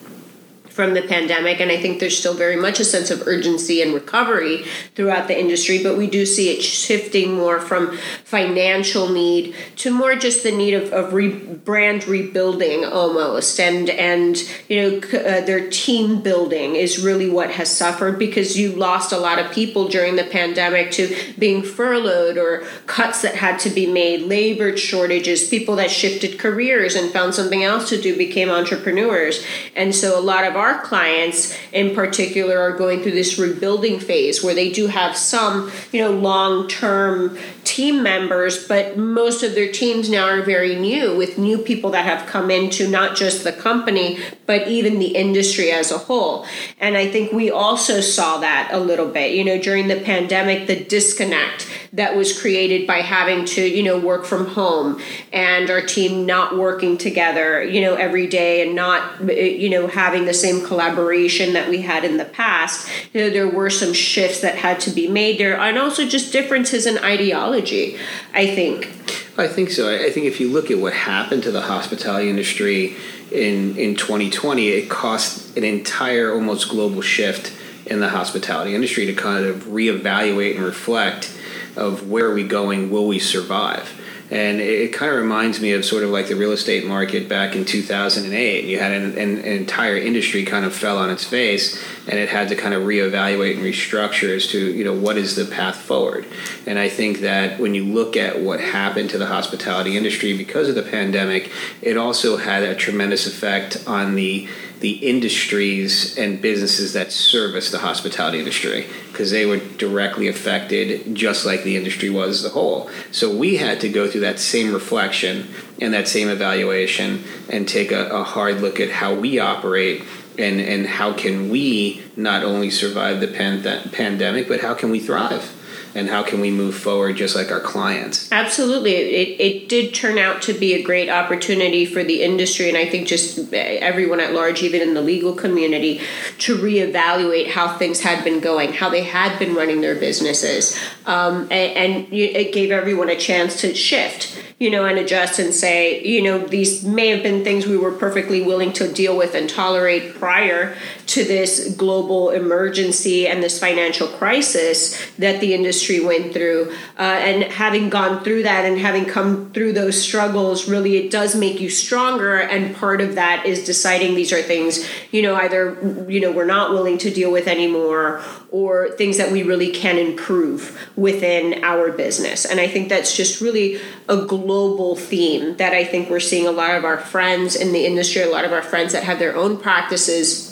from 0.78 0.94
the 0.94 1.02
pandemic. 1.02 1.60
And 1.60 1.72
I 1.72 1.78
think 1.82 2.00
there's 2.00 2.16
still 2.16 2.36
very 2.36 2.56
much 2.56 2.80
a 2.80 2.86
sense 2.86 3.10
of 3.10 3.28
urgency 3.28 3.82
and 3.82 3.96
recovery 3.96 4.64
throughout 4.94 5.28
the 5.28 5.38
industry, 5.38 5.82
but 5.82 5.98
we 5.98 6.06
do 6.06 6.24
see 6.24 6.52
it 6.52 6.62
shifting 6.62 7.34
more 7.34 7.60
from 7.60 7.98
financial 8.24 9.10
need 9.10 9.56
to 9.78 9.90
more 9.90 10.16
just 10.16 10.44
the 10.44 10.52
need 10.52 10.76
of, 10.76 10.94
of 10.94 11.14
re- 11.14 11.30
brand 11.32 12.08
rebuilding 12.08 12.86
almost. 12.86 13.60
And, 13.60 13.90
and 13.90 14.38
you 14.70 14.78
know, 14.80 14.98
uh, 15.20 15.42
their 15.42 15.68
team 15.72 16.22
building 16.22 16.76
is 16.76 17.04
really 17.04 17.28
what 17.28 17.50
has 17.50 17.76
suffered 17.76 18.20
because 18.20 18.56
you 18.56 18.72
lost 18.74 19.12
a 19.12 19.18
lot 19.18 19.40
of 19.40 19.52
people 19.52 19.88
during 19.88 20.16
the 20.16 20.26
pandemic 20.26 20.92
to 20.92 21.34
being 21.40 21.64
furloughed 21.64 22.38
or 22.38 22.68
cuts 22.86 23.24
that 23.24 23.34
had 23.34 23.58
to 23.62 23.72
be 23.72 23.88
made, 23.88 24.22
labor 24.22 24.78
shortages, 24.78 25.50
people 25.50 25.76
that 25.78 25.90
shifted 25.90 26.38
careers 26.38 26.94
and 26.94 27.12
found 27.12 27.34
something 27.34 27.64
else 27.64 27.90
to 27.90 28.00
do 28.00 28.16
became 28.16 28.52
entrepreneurs. 28.52 29.44
And 29.76 29.96
so 29.96 30.20
a 30.20 30.22
lot 30.22 30.44
of 30.44 30.56
our 30.56 30.67
our 30.68 30.82
clients 30.82 31.58
in 31.72 31.96
particular 31.96 32.60
are 32.60 32.76
going 32.76 33.02
through 33.02 33.14
this 33.14 33.40
rebuilding 33.40 34.00
phase 34.00 34.44
where 34.44 34.54
they 34.54 34.70
do 34.70 34.88
have 34.88 35.16
some, 35.16 35.72
you 35.94 36.02
know, 36.02 36.12
long-term 36.12 37.38
team 37.64 38.04
members, 38.04 38.68
but 38.68 38.98
most 38.98 39.44
of 39.44 39.56
their 39.56 39.72
teams 39.72 40.10
now 40.10 40.26
are 40.26 40.42
very 40.42 40.76
new 40.76 41.16
with 41.16 41.38
new 41.38 41.58
people 41.58 41.92
that 41.92 42.04
have 42.04 42.28
come 42.28 42.52
into 42.52 42.90
not 42.90 43.16
just 43.16 43.44
the 43.44 43.54
company, 43.54 44.20
but 44.46 44.68
even 44.68 45.00
the 45.00 45.16
industry 45.16 45.72
as 45.72 45.92
a 45.92 45.98
whole. 45.98 46.46
And 46.80 46.98
I 46.98 47.10
think 47.10 47.32
we 47.32 47.50
also 47.50 48.02
saw 48.02 48.40
that 48.40 48.70
a 48.74 48.80
little 48.80 49.08
bit, 49.08 49.34
you 49.34 49.46
know, 49.46 49.60
during 49.60 49.88
the 49.88 50.02
pandemic, 50.02 50.68
the 50.68 50.84
disconnect 50.84 51.68
that 51.94 52.16
was 52.16 52.40
created 52.40 52.86
by 52.88 52.98
having 52.98 53.46
to, 53.46 53.68
you 53.68 53.84
know, 53.84 54.00
work 54.00 54.26
from 54.26 54.48
home 54.48 55.02
and 55.32 55.70
our 55.70 55.82
team 55.82 56.26
not 56.26 56.58
working 56.58 56.98
together, 56.98 57.64
you 57.64 57.82
know, 57.82 57.96
every 57.96 58.28
day 58.28 58.66
and 58.66 58.76
not, 58.76 59.22
you 59.30 59.70
know, 59.70 59.88
having 59.88 60.26
the 60.26 60.34
same 60.34 60.66
collaboration 60.66 61.54
that 61.54 61.70
we 61.70 61.82
had 61.82 62.04
in 62.04 62.18
the 62.18 62.26
past. 62.26 62.90
You 63.14 63.22
know, 63.22 63.30
there 63.30 63.48
were 63.48 63.70
some 63.70 63.94
shifts 63.94 64.42
that 64.42 64.56
had 64.56 64.80
to 64.82 64.90
be 64.90 65.08
made 65.08 65.40
there 65.40 65.58
and 65.60 65.78
also 65.78 66.06
just 66.06 66.32
differences 66.32 66.86
in 66.86 66.98
ideology, 67.00 67.98
I 68.34 68.48
think. 68.48 68.92
I 69.38 69.48
think 69.48 69.70
so. 69.70 69.94
I 69.94 70.10
think 70.10 70.26
if 70.26 70.40
you 70.40 70.52
look 70.52 70.72
at 70.72 70.80
what 70.80 70.94
happened 70.94 71.44
to 71.44 71.52
the 71.52 71.62
hospitality 71.62 72.30
industry 72.30 72.96
in, 73.32 73.78
in 73.78 73.96
2020, 73.96 74.70
it 74.70 74.90
cost 74.90 75.56
an 75.56 75.64
entire 75.64 76.34
almost 76.34 76.70
global 76.70 77.02
shift 77.02 77.54
in 77.86 78.00
the 78.00 78.10
hospitality 78.10 78.76
industry 78.76 79.06
to 79.06 79.14
kind 79.14 79.46
of 79.46 79.64
reevaluate 79.66 80.56
and 80.56 80.66
reflect 80.66 81.37
of 81.78 82.10
where 82.10 82.26
are 82.26 82.34
we 82.34 82.48
going, 82.48 82.90
will 82.90 83.08
we 83.08 83.20
survive? 83.20 83.94
And 84.30 84.60
it, 84.60 84.92
kind 84.92 85.10
of 85.10 85.18
reminds 85.18 85.62
me 85.62 85.72
of 85.72 85.86
sort 85.86 86.04
of 86.04 86.10
like 86.10 86.28
the 86.28 86.36
real 86.36 86.52
estate 86.52 86.86
market 86.86 87.30
back 87.30 87.56
in 87.56 87.64
2008. 87.64 88.66
You 88.66 88.78
had 88.78 88.92
an, 88.92 89.18
an, 89.18 89.38
an, 89.38 89.46
entire 89.46 89.96
industry 89.96 90.44
kind 90.44 90.66
of 90.66 90.76
fell 90.76 90.98
on 90.98 91.10
its 91.10 91.24
face, 91.24 91.82
and 92.10 92.20
it 92.20 92.28
had 92.28 92.50
to 92.50 92.56
kind 92.58 92.74
of 92.74 92.84
reevaluate 92.84 93.56
and 93.56 93.64
restructure 93.64 94.36
as 94.36 94.48
to 94.48 94.74
you 94.74 94.84
know 94.84 94.94
what 94.94 95.18
is 95.18 95.38
the 95.38 95.46
path 95.46 95.78
forward. 95.78 96.26
And 96.66 96.78
I 96.78 96.90
think 96.90 97.20
that 97.20 97.58
when 97.58 97.74
you 97.74 97.86
look 97.86 98.18
at 98.18 98.42
what 98.42 98.60
happened 98.60 99.12
to 99.12 99.18
the 99.18 99.28
hospitality 99.28 99.96
industry 99.96 100.36
because 100.36 100.68
of 100.68 100.76
the 100.76 100.84
pandemic, 100.84 101.50
it 101.82 101.96
also 101.96 102.36
had 102.36 102.64
a 102.64 102.76
tremendous 102.76 103.28
effect 103.28 103.82
on 103.88 104.16
the 104.16 104.50
the 104.80 104.92
industries 104.92 106.18
and 106.18 106.42
businesses 106.42 106.94
that 106.94 107.12
service 107.12 107.72
the 107.72 107.80
hospitality 107.80 108.38
industry 108.38 108.86
because 109.12 109.32
they 109.32 109.46
were 109.46 109.58
directly 109.58 110.28
affected 110.28 111.16
just 111.16 111.46
like 111.46 111.64
the 111.64 111.76
industry 111.76 112.10
was 112.10 112.44
as 112.44 112.46
a 112.46 112.54
whole. 112.54 112.90
So 113.12 113.36
we 113.36 113.58
had 113.58 113.80
to 113.82 113.90
go 113.90 114.10
through 114.10 114.22
that 114.22 114.40
same 114.40 114.74
reflection 114.74 115.48
and 115.82 115.94
that 115.94 116.08
same 116.08 116.30
evaluation 116.30 117.24
and 117.50 117.68
take 117.68 117.92
a, 117.92 118.10
a 118.10 118.24
hard 118.24 118.62
look 118.62 118.80
at 118.80 118.92
how 118.92 119.16
we 119.16 119.40
operate 119.40 120.04
and, 120.38 120.62
and 120.62 120.86
how 120.86 121.14
can 121.14 121.50
we 121.50 122.04
not 122.16 122.44
only 122.44 122.70
survive 122.70 123.20
the 123.20 123.28
pan- 123.28 123.64
pandemic, 123.92 124.48
but 124.48 124.62
how 124.62 124.76
can 124.76 124.92
we 124.92 125.00
thrive? 125.00 125.57
And 125.98 126.08
how 126.10 126.24
can 126.24 126.40
we 126.40 126.52
move 126.52 126.76
forward 126.76 127.18
just 127.18 127.36
like 127.36 127.52
our 127.52 127.60
clients 127.60 128.32
absolutely. 128.32 128.94
It, 128.94 129.42
it 129.42 129.70
did 129.70 129.94
turn 129.94 130.18
out 130.18 130.42
to 130.44 130.54
be 130.54 130.74
a 130.74 130.82
great 130.82 131.10
opportunity 131.10 131.86
for 131.86 132.04
the 132.04 132.24
industry 132.24 132.70
and 132.70 132.78
i 132.78 132.88
think 132.88 133.08
just 133.08 133.54
everyone 133.54 134.20
at 134.20 134.34
large 134.34 134.64
even 134.64 134.82
in 134.82 134.94
the 134.94 135.02
legal 135.02 135.34
community 135.34 136.00
to 136.40 136.56
reevaluate 136.56 137.48
how 137.50 137.78
things 137.78 138.02
had 138.02 138.24
been 138.24 138.40
going 138.40 138.74
how 138.78 138.90
they 138.90 139.04
had 139.04 139.38
been 139.40 139.56
running 139.56 139.82
their 139.82 139.96
businesses. 139.96 140.80
Um, 141.06 141.44
and, 141.52 141.52
and 141.52 142.14
it 142.14 142.54
gave 142.54 142.72
everyone 142.72 143.10
a 143.10 143.18
chance 143.18 143.62
to 143.62 143.74
shift 143.74 144.44
you 144.60 144.72
know, 144.72 144.86
and 144.86 144.98
adjust 144.98 145.38
and 145.38 145.54
say, 145.54 146.04
you 146.04 146.20
know, 146.20 146.40
these 146.40 146.84
may 146.84 147.10
have 147.10 147.22
been 147.22 147.44
things 147.44 147.68
we 147.68 147.78
were 147.78 147.92
perfectly 147.92 148.42
willing 148.42 148.74
to 148.74 148.92
deal 148.92 149.16
with 149.16 149.36
and 149.36 149.48
tolerate 149.48 150.16
prior 150.16 150.76
to 151.06 151.24
this 151.24 151.76
global 151.76 152.32
emergency 152.32 153.28
and 153.28 153.44
this 153.44 153.60
financial 153.60 154.08
crisis 154.08 155.00
that 155.18 155.40
the 155.42 155.54
industry 155.54 155.87
went 155.90 156.34
through. 156.34 156.72
Uh, 156.98 157.02
and 157.02 157.44
having 157.44 157.90
gone 157.90 158.24
through 158.24 158.44
that 158.44 158.66
and 158.66 158.78
having 158.78 159.06
come 159.06 159.52
through 159.52 159.74
those 159.74 160.02
struggles, 160.02 160.68
really, 160.68 160.98
it 160.98 161.12
does 161.12 161.36
make 161.36 161.60
you 161.60 161.70
stronger. 161.70 162.38
And 162.38 162.76
part 162.76 163.02
of 163.02 163.16
that 163.16 163.46
is 163.46 163.64
deciding 163.64 164.16
these 164.16 164.32
are 164.32 164.42
things, 164.42 164.88
you 165.12 165.22
know, 165.22 165.36
either, 165.36 165.78
you 166.10 166.20
know, 166.20 166.32
we're 166.32 166.46
not 166.46 166.72
willing 166.72 166.98
to 167.00 167.10
deal 167.10 167.32
with 167.32 167.48
anymore 167.48 168.22
or 168.50 168.90
things 168.92 169.18
that 169.18 169.32
we 169.32 169.44
really 169.44 169.72
can 169.72 169.98
improve 169.98 170.90
within 170.96 171.64
our 171.64 171.92
business. 171.92 172.46
And 172.46 172.60
I 172.60 172.68
think 172.68 172.90
that's 172.90 173.16
just 173.16 173.42
really 173.42 173.80
a 174.08 174.18
global 174.26 174.96
theme 174.96 175.58
that 175.58 175.74
I 175.74 175.84
think 175.84 176.10
we're 176.10 176.20
seeing 176.20 176.48
a 176.48 176.52
lot 176.52 176.76
of 176.76 176.86
our 176.86 176.98
friends 176.98 177.56
in 177.56 177.74
the 177.74 177.86
industry, 177.86 178.22
a 178.22 178.30
lot 178.30 178.46
of 178.46 178.54
our 178.54 178.62
friends 178.62 178.94
that 178.94 179.04
have 179.04 179.20
their 179.20 179.36
own 179.36 179.58
practices 179.58 180.47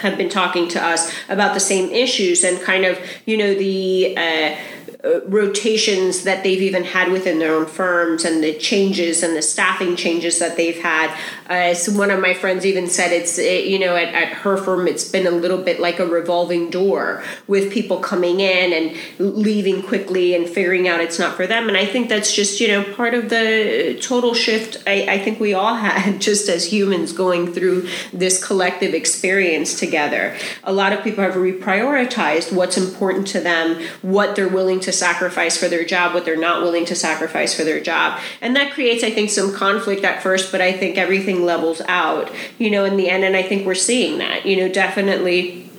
have 0.00 0.16
been 0.18 0.28
talking 0.28 0.68
to 0.68 0.82
us 0.82 1.12
about 1.28 1.54
the 1.54 1.60
same 1.60 1.90
issues 1.90 2.44
and 2.44 2.60
kind 2.60 2.84
of, 2.84 2.98
you 3.26 3.36
know, 3.36 3.54
the 3.54 4.16
uh, 4.16 4.56
uh, 5.04 5.20
rotations 5.26 6.24
that 6.24 6.42
they've 6.42 6.62
even 6.62 6.84
had 6.84 7.10
within 7.10 7.38
their 7.38 7.54
own 7.54 7.66
firms 7.66 8.24
and 8.24 8.42
the 8.42 8.56
changes 8.58 9.22
and 9.22 9.36
the 9.36 9.42
staffing 9.42 9.96
changes 9.96 10.38
that 10.38 10.56
they've 10.56 10.80
had. 10.80 11.16
Uh, 11.48 11.74
so 11.74 11.92
one 11.96 12.10
of 12.10 12.20
my 12.20 12.34
friends 12.34 12.66
even 12.66 12.86
said 12.86 13.12
it's, 13.12 13.38
it, 13.38 13.66
you 13.66 13.78
know, 13.78 13.96
at, 13.96 14.14
at 14.14 14.28
her 14.28 14.56
firm, 14.56 14.86
it's 14.86 15.08
been 15.08 15.26
a 15.26 15.30
little 15.30 15.58
bit 15.58 15.80
like 15.80 15.98
a 15.98 16.06
revolving 16.06 16.70
door 16.70 17.22
with 17.46 17.72
people 17.72 17.98
coming 17.98 18.40
in 18.40 18.72
and 18.72 18.96
leaving 19.18 19.82
quickly 19.82 20.34
and 20.34 20.48
figuring 20.48 20.86
out 20.88 21.00
it's 21.00 21.18
not 21.18 21.36
for 21.36 21.46
them. 21.46 21.68
And 21.68 21.76
I 21.76 21.86
think 21.86 22.08
that's 22.08 22.34
just, 22.34 22.60
you 22.60 22.68
know, 22.68 22.84
part 22.94 23.14
of 23.14 23.30
the 23.30 23.98
total 24.02 24.34
shift 24.34 24.76
I, 24.86 25.06
I 25.08 25.18
think 25.18 25.40
we 25.40 25.54
all 25.54 25.74
had 25.86 26.20
just 26.20 26.48
as 26.48 26.72
humans 26.72 27.12
going 27.12 27.52
through 27.52 27.88
this 28.12 28.44
collective 28.44 28.94
experience 28.94 29.78
together. 29.78 30.36
A 30.64 30.72
lot 30.72 30.92
of 30.92 31.02
people 31.02 31.24
have 31.24 31.34
reprioritized 31.34 32.52
what's 32.52 32.76
important 32.76 33.26
to 33.28 33.40
them, 33.40 33.82
what 34.02 34.36
they're 34.36 34.48
willing 34.48 34.80
to 34.80 34.89
to 34.90 34.96
sacrifice 34.96 35.56
for 35.56 35.68
their 35.68 35.84
job, 35.84 36.12
what 36.12 36.24
they're 36.24 36.36
not 36.36 36.62
willing 36.62 36.84
to 36.86 36.96
sacrifice 36.96 37.54
for 37.54 37.62
their 37.62 37.80
job. 37.80 38.20
And 38.40 38.56
that 38.56 38.72
creates, 38.72 39.04
I 39.04 39.10
think, 39.10 39.30
some 39.30 39.54
conflict 39.54 40.04
at 40.04 40.22
first, 40.22 40.50
but 40.50 40.60
I 40.60 40.72
think 40.72 40.98
everything 40.98 41.44
levels 41.44 41.80
out, 41.86 42.30
you 42.58 42.70
know, 42.70 42.84
in 42.84 42.96
the 42.96 43.08
end. 43.08 43.24
And 43.24 43.36
I 43.36 43.42
think 43.42 43.66
we're 43.66 43.74
seeing 43.74 44.18
that, 44.18 44.44
you 44.44 44.56
know, 44.56 44.68
definitely 44.68 45.69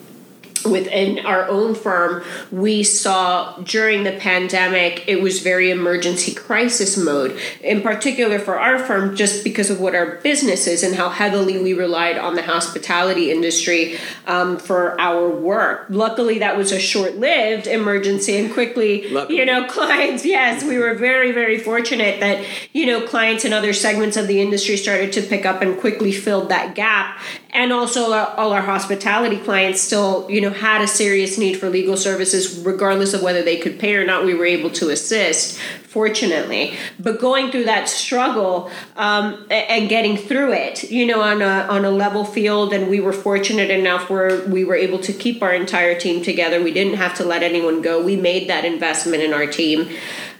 within 0.66 1.26
our 1.26 1.48
own 1.48 1.76
firm, 1.76 2.24
we 2.52 2.84
saw 2.84 3.58
during 3.60 4.04
the 4.04 4.14
pandemic, 4.14 5.04
it 5.08 5.22
was 5.22 5.40
very 5.40 5.72
emergency 5.72 6.34
crisis 6.34 6.98
mode. 6.98 7.40
In 7.62 7.82
particular 7.82 8.40
for 8.40 8.60
our 8.60 8.80
firm, 8.80 9.16
just 9.16 9.44
because 9.44 9.70
of 9.70 9.80
what 9.80 9.96
our 9.96 10.18
business 10.18 10.68
is 10.68 10.84
and 10.84 10.96
how 10.96 11.10
heavily 11.10 11.62
we 11.62 11.74
relied 11.74 12.18
on 12.18 12.36
the 12.36 12.44
hospitality 12.44 13.32
industry 13.32 13.98
um, 14.28 14.58
for 14.58 15.00
our 15.00 15.30
work. 15.30 15.86
Luckily, 15.90 16.40
that 16.40 16.58
was 16.58 16.72
a 16.72 16.80
short 16.80 17.18
lived 17.18 17.68
emergency 17.68 18.38
and 18.38 18.54
quickly, 18.54 19.10
Luckily. 19.10 19.40
you 19.40 19.46
know, 19.46 19.66
clients, 19.68 20.26
yes, 20.26 20.64
we 20.64 20.78
were 20.78 20.94
very, 20.94 21.32
very 21.32 21.58
fortunate 21.58 22.20
that, 22.20 22.46
you 22.74 22.86
know, 22.86 23.06
clients 23.06 23.46
in 23.46 23.54
other 23.54 23.74
segments 23.74 24.18
of 24.18 24.28
the 24.28 24.42
industry 24.42 24.78
started 24.78 25.12
to 25.14 25.22
pick 25.22 25.46
up 25.46 25.62
and 25.62 25.80
quickly 25.80 26.12
filled 26.12 26.50
that 26.50 26.76
gap. 26.76 27.20
And 27.54 27.74
also, 27.74 28.14
all 28.14 28.54
our 28.54 28.62
hospitality 28.62 29.38
clients 29.38 29.82
still, 29.82 30.26
you 30.30 30.40
know, 30.40 30.51
had 30.56 30.82
a 30.82 30.88
serious 30.88 31.38
need 31.38 31.54
for 31.54 31.70
legal 31.70 31.98
services, 31.98 32.60
regardless 32.60 33.14
of 33.14 33.22
whether 33.22 33.42
they 33.42 33.58
could 33.58 33.80
pay 33.80 33.96
or 33.96 34.06
not. 34.06 34.26
We 34.26 34.34
were 34.34 34.46
able 34.46 34.70
to 34.72 34.90
assist, 34.90 35.58
fortunately. 35.84 36.76
But 37.00 37.20
going 37.20 37.52
through 37.52 37.66
that 37.66 37.90
struggle 37.90 38.72
um, 38.96 39.46
and 39.50 39.90
getting 39.90 40.18
through 40.18 40.54
it, 40.54 40.90
you 40.92 41.06
know, 41.06 41.22
on 41.22 41.42
a 41.42 41.68
on 41.70 41.86
a 41.86 41.92
level 41.92 42.26
field, 42.26 42.74
and 42.74 42.90
we 42.90 43.00
were 43.00 43.14
fortunate 43.14 43.70
enough 43.70 44.10
where 44.10 44.44
we 44.48 44.64
were 44.64 44.76
able 44.76 45.00
to 45.00 45.14
keep 45.14 45.42
our 45.42 45.54
entire 45.54 46.00
team 46.00 46.24
together. 46.24 46.64
We 46.64 46.72
didn't 46.72 46.96
have 46.96 47.16
to 47.18 47.24
let 47.24 47.44
anyone 47.44 47.82
go. 47.82 48.04
We 48.04 48.16
made 48.16 48.50
that 48.50 48.66
investment 48.66 49.24
in 49.24 49.34
our 49.34 49.48
team 49.48 49.90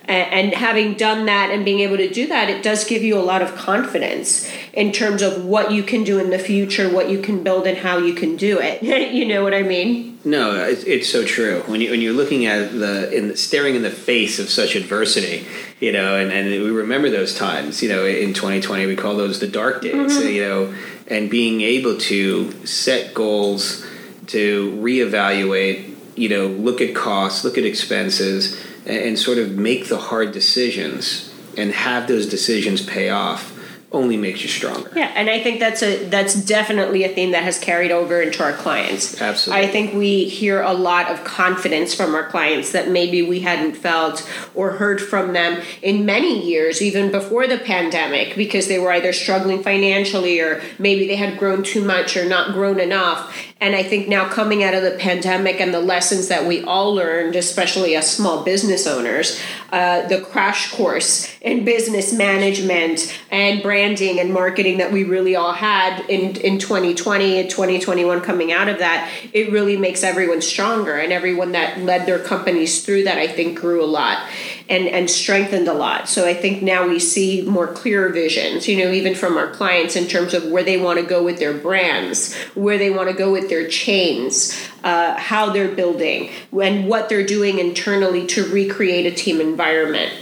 and 0.06 0.54
having 0.54 0.96
done 0.96 1.26
that 1.26 1.52
and 1.52 1.64
being 1.64 1.80
able 1.80 1.98
to 1.98 2.10
do 2.10 2.28
that 2.28 2.50
it 2.50 2.64
does 2.64 2.84
give 2.86 3.04
you 3.04 3.18
a 3.18 3.22
lot 3.22 3.42
of 3.42 3.56
confidence 3.56 4.50
in 4.74 4.92
terms 4.92 5.22
of 5.22 5.46
what 5.46 5.72
you 5.72 5.84
can 5.84 6.04
do 6.04 6.20
in 6.20 6.30
the 6.30 6.40
future 6.40 6.92
what 6.92 7.10
you 7.10 7.22
can 7.22 7.44
build 7.44 7.68
and 7.68 7.78
how 7.78 7.98
you 7.98 8.14
can 8.14 8.36
do 8.36 8.60
it. 8.60 8.82
You 9.12 9.26
know 9.26 9.44
what 9.44 9.54
i 9.54 9.62
mean? 9.62 10.20
No 10.24 10.64
it's, 10.64 10.84
it's 10.84 11.10
so 11.10 11.26
true. 11.26 11.64
When, 11.68 11.82
you, 11.82 11.92
when 11.92 12.02
you're 12.02 12.14
looking 12.14 12.46
at 12.46 12.72
the 12.72 13.12
in 13.16 13.36
staring 13.36 13.76
in 13.76 13.82
the 13.82 13.92
face 13.92 14.40
of 14.40 14.50
such 14.50 14.76
adversity 14.76 15.46
you 15.80 15.92
know 15.92 16.16
and, 16.16 16.32
and 16.32 16.48
we 16.48 16.72
remember 16.72 17.10
those 17.10 17.36
times 17.36 17.84
you 17.84 17.90
know 17.90 18.06
in 18.06 18.34
2020 18.34 18.86
we 18.86 18.96
call 18.96 19.16
those 19.16 19.40
the 19.40 19.48
dark 19.48 19.82
days 19.82 19.94
mm-hmm. 19.94 20.28
you 20.28 20.42
know 20.42 20.74
and 21.08 21.30
being 21.30 21.62
able 21.62 21.98
to 21.98 22.66
set 22.66 23.14
goals 23.14 23.86
to 24.28 24.72
reevaluate 24.82 25.91
you 26.22 26.30
know 26.30 26.48
look 26.48 26.82
at 26.82 26.94
costs 26.94 27.44
look 27.44 27.58
at 27.58 27.66
expenses 27.66 28.62
and 28.86 29.18
sort 29.18 29.38
of 29.38 29.52
make 29.52 29.88
the 29.88 29.98
hard 29.98 30.32
decisions 30.32 31.34
and 31.58 31.72
have 31.72 32.08
those 32.08 32.28
decisions 32.28 32.82
pay 32.86 33.10
off 33.10 33.58
only 33.94 34.16
makes 34.16 34.42
you 34.42 34.48
stronger. 34.48 34.90
Yeah, 34.96 35.12
and 35.16 35.30
I 35.30 35.44
think 35.44 35.60
that's 35.60 35.84
a 35.84 36.06
that's 36.06 36.34
definitely 36.34 37.04
a 37.04 37.10
theme 37.10 37.32
that 37.32 37.44
has 37.44 37.60
carried 37.60 37.92
over 37.92 38.22
into 38.22 38.42
our 38.42 38.54
clients. 38.54 39.22
Absolutely. 39.22 39.66
I 39.66 39.70
think 39.70 39.94
we 39.94 40.30
hear 40.30 40.62
a 40.62 40.72
lot 40.72 41.12
of 41.12 41.24
confidence 41.26 41.94
from 41.94 42.16
our 42.16 42.30
clients 42.30 42.72
that 42.72 42.90
maybe 42.90 43.22
we 43.22 43.42
hadn't 43.42 43.76
felt 43.76 44.28
or 44.56 44.72
heard 44.72 45.02
from 45.02 45.34
them 45.34 45.62
in 45.82 46.06
many 46.06 46.46
years 46.46 46.82
even 46.82 47.12
before 47.12 47.48
the 47.48 47.58
pandemic 47.58 48.36
because 48.38 48.68
they 48.70 48.80
were 48.80 48.94
either 48.94 49.12
struggling 49.12 49.62
financially 49.62 50.40
or 50.40 50.62
maybe 50.80 51.06
they 51.06 51.18
had 51.18 51.38
grown 51.38 51.62
too 51.62 51.84
much 51.84 52.16
or 52.16 52.26
not 52.26 52.54
grown 52.54 52.80
enough 52.80 53.51
and 53.62 53.76
I 53.76 53.84
think 53.84 54.08
now 54.08 54.28
coming 54.28 54.64
out 54.64 54.74
of 54.74 54.82
the 54.82 54.92
pandemic 54.92 55.62
and 55.62 55.72
the 55.72 55.80
lessons 55.80 56.30
that 56.30 56.48
we 56.48 56.64
all 56.64 56.96
learned, 56.96 57.36
especially 57.36 57.96
as 57.96 58.10
small 58.10 58.44
business 58.44 58.88
owners, 58.88 59.40
uh, 59.72 60.08
the 60.08 60.20
crash 60.20 60.74
course 60.74 61.32
in 61.42 61.64
business 61.64 62.12
management 62.12 63.16
and 63.30 63.62
branding 63.62 64.20
and 64.20 64.34
marketing 64.34 64.80
that 64.80 64.92
we 64.92 65.04
really 65.04 65.36
all 65.36 65.54
had 65.54 66.00
in, 66.10 66.36
in 66.38 66.58
2020 66.58 67.40
and 67.40 67.50
2021 67.52 68.22
coming 68.22 68.52
out 68.52 68.68
of 68.68 68.80
that, 68.80 69.12
it 69.32 69.52
really 69.52 69.78
makes 69.78 70.04
everyone 70.04 70.42
stronger. 70.42 70.98
And 70.98 71.14
everyone 71.14 71.52
that 71.52 71.78
led 71.78 72.08
their 72.08 72.20
companies 72.20 72.84
through 72.84 73.04
that, 73.04 73.20
I 73.20 73.28
think, 73.28 73.60
grew 73.60 73.84
a 73.84 73.86
lot 73.86 74.28
and, 74.72 74.88
and 74.88 75.10
strengthened 75.10 75.68
a 75.68 75.74
lot. 75.74 76.08
So 76.08 76.26
I 76.26 76.34
think 76.34 76.64
now 76.64 76.88
we 76.88 76.98
see 76.98 77.42
more 77.42 77.68
clear 77.68 78.10
visions, 78.10 78.68
you 78.68 78.78
know, 78.78 78.92
even 78.92 79.14
from 79.14 79.38
our 79.38 79.52
clients 79.52 79.98
in 79.98 80.08
terms 80.08 80.34
of 80.34 80.46
where 80.46 80.64
they 80.64 80.78
want 80.78 80.98
to 80.98 81.06
go 81.06 81.22
with 81.22 81.40
their 81.40 81.54
brands, 81.54 82.34
where 82.56 82.78
they 82.78 82.90
want 82.90 83.10
to 83.10 83.14
go 83.14 83.32
with 83.32 83.50
their 83.50 83.68
chains, 83.68 84.58
uh, 84.86 85.18
how 85.18 85.52
they're 85.52 85.76
building, 85.76 86.32
and 86.60 86.88
what 86.88 87.10
they're 87.10 87.26
doing 87.26 87.60
internally 87.60 88.26
to 88.28 88.46
recreate 88.46 89.06
a 89.06 89.12
team 89.12 89.42
environment 89.42 90.14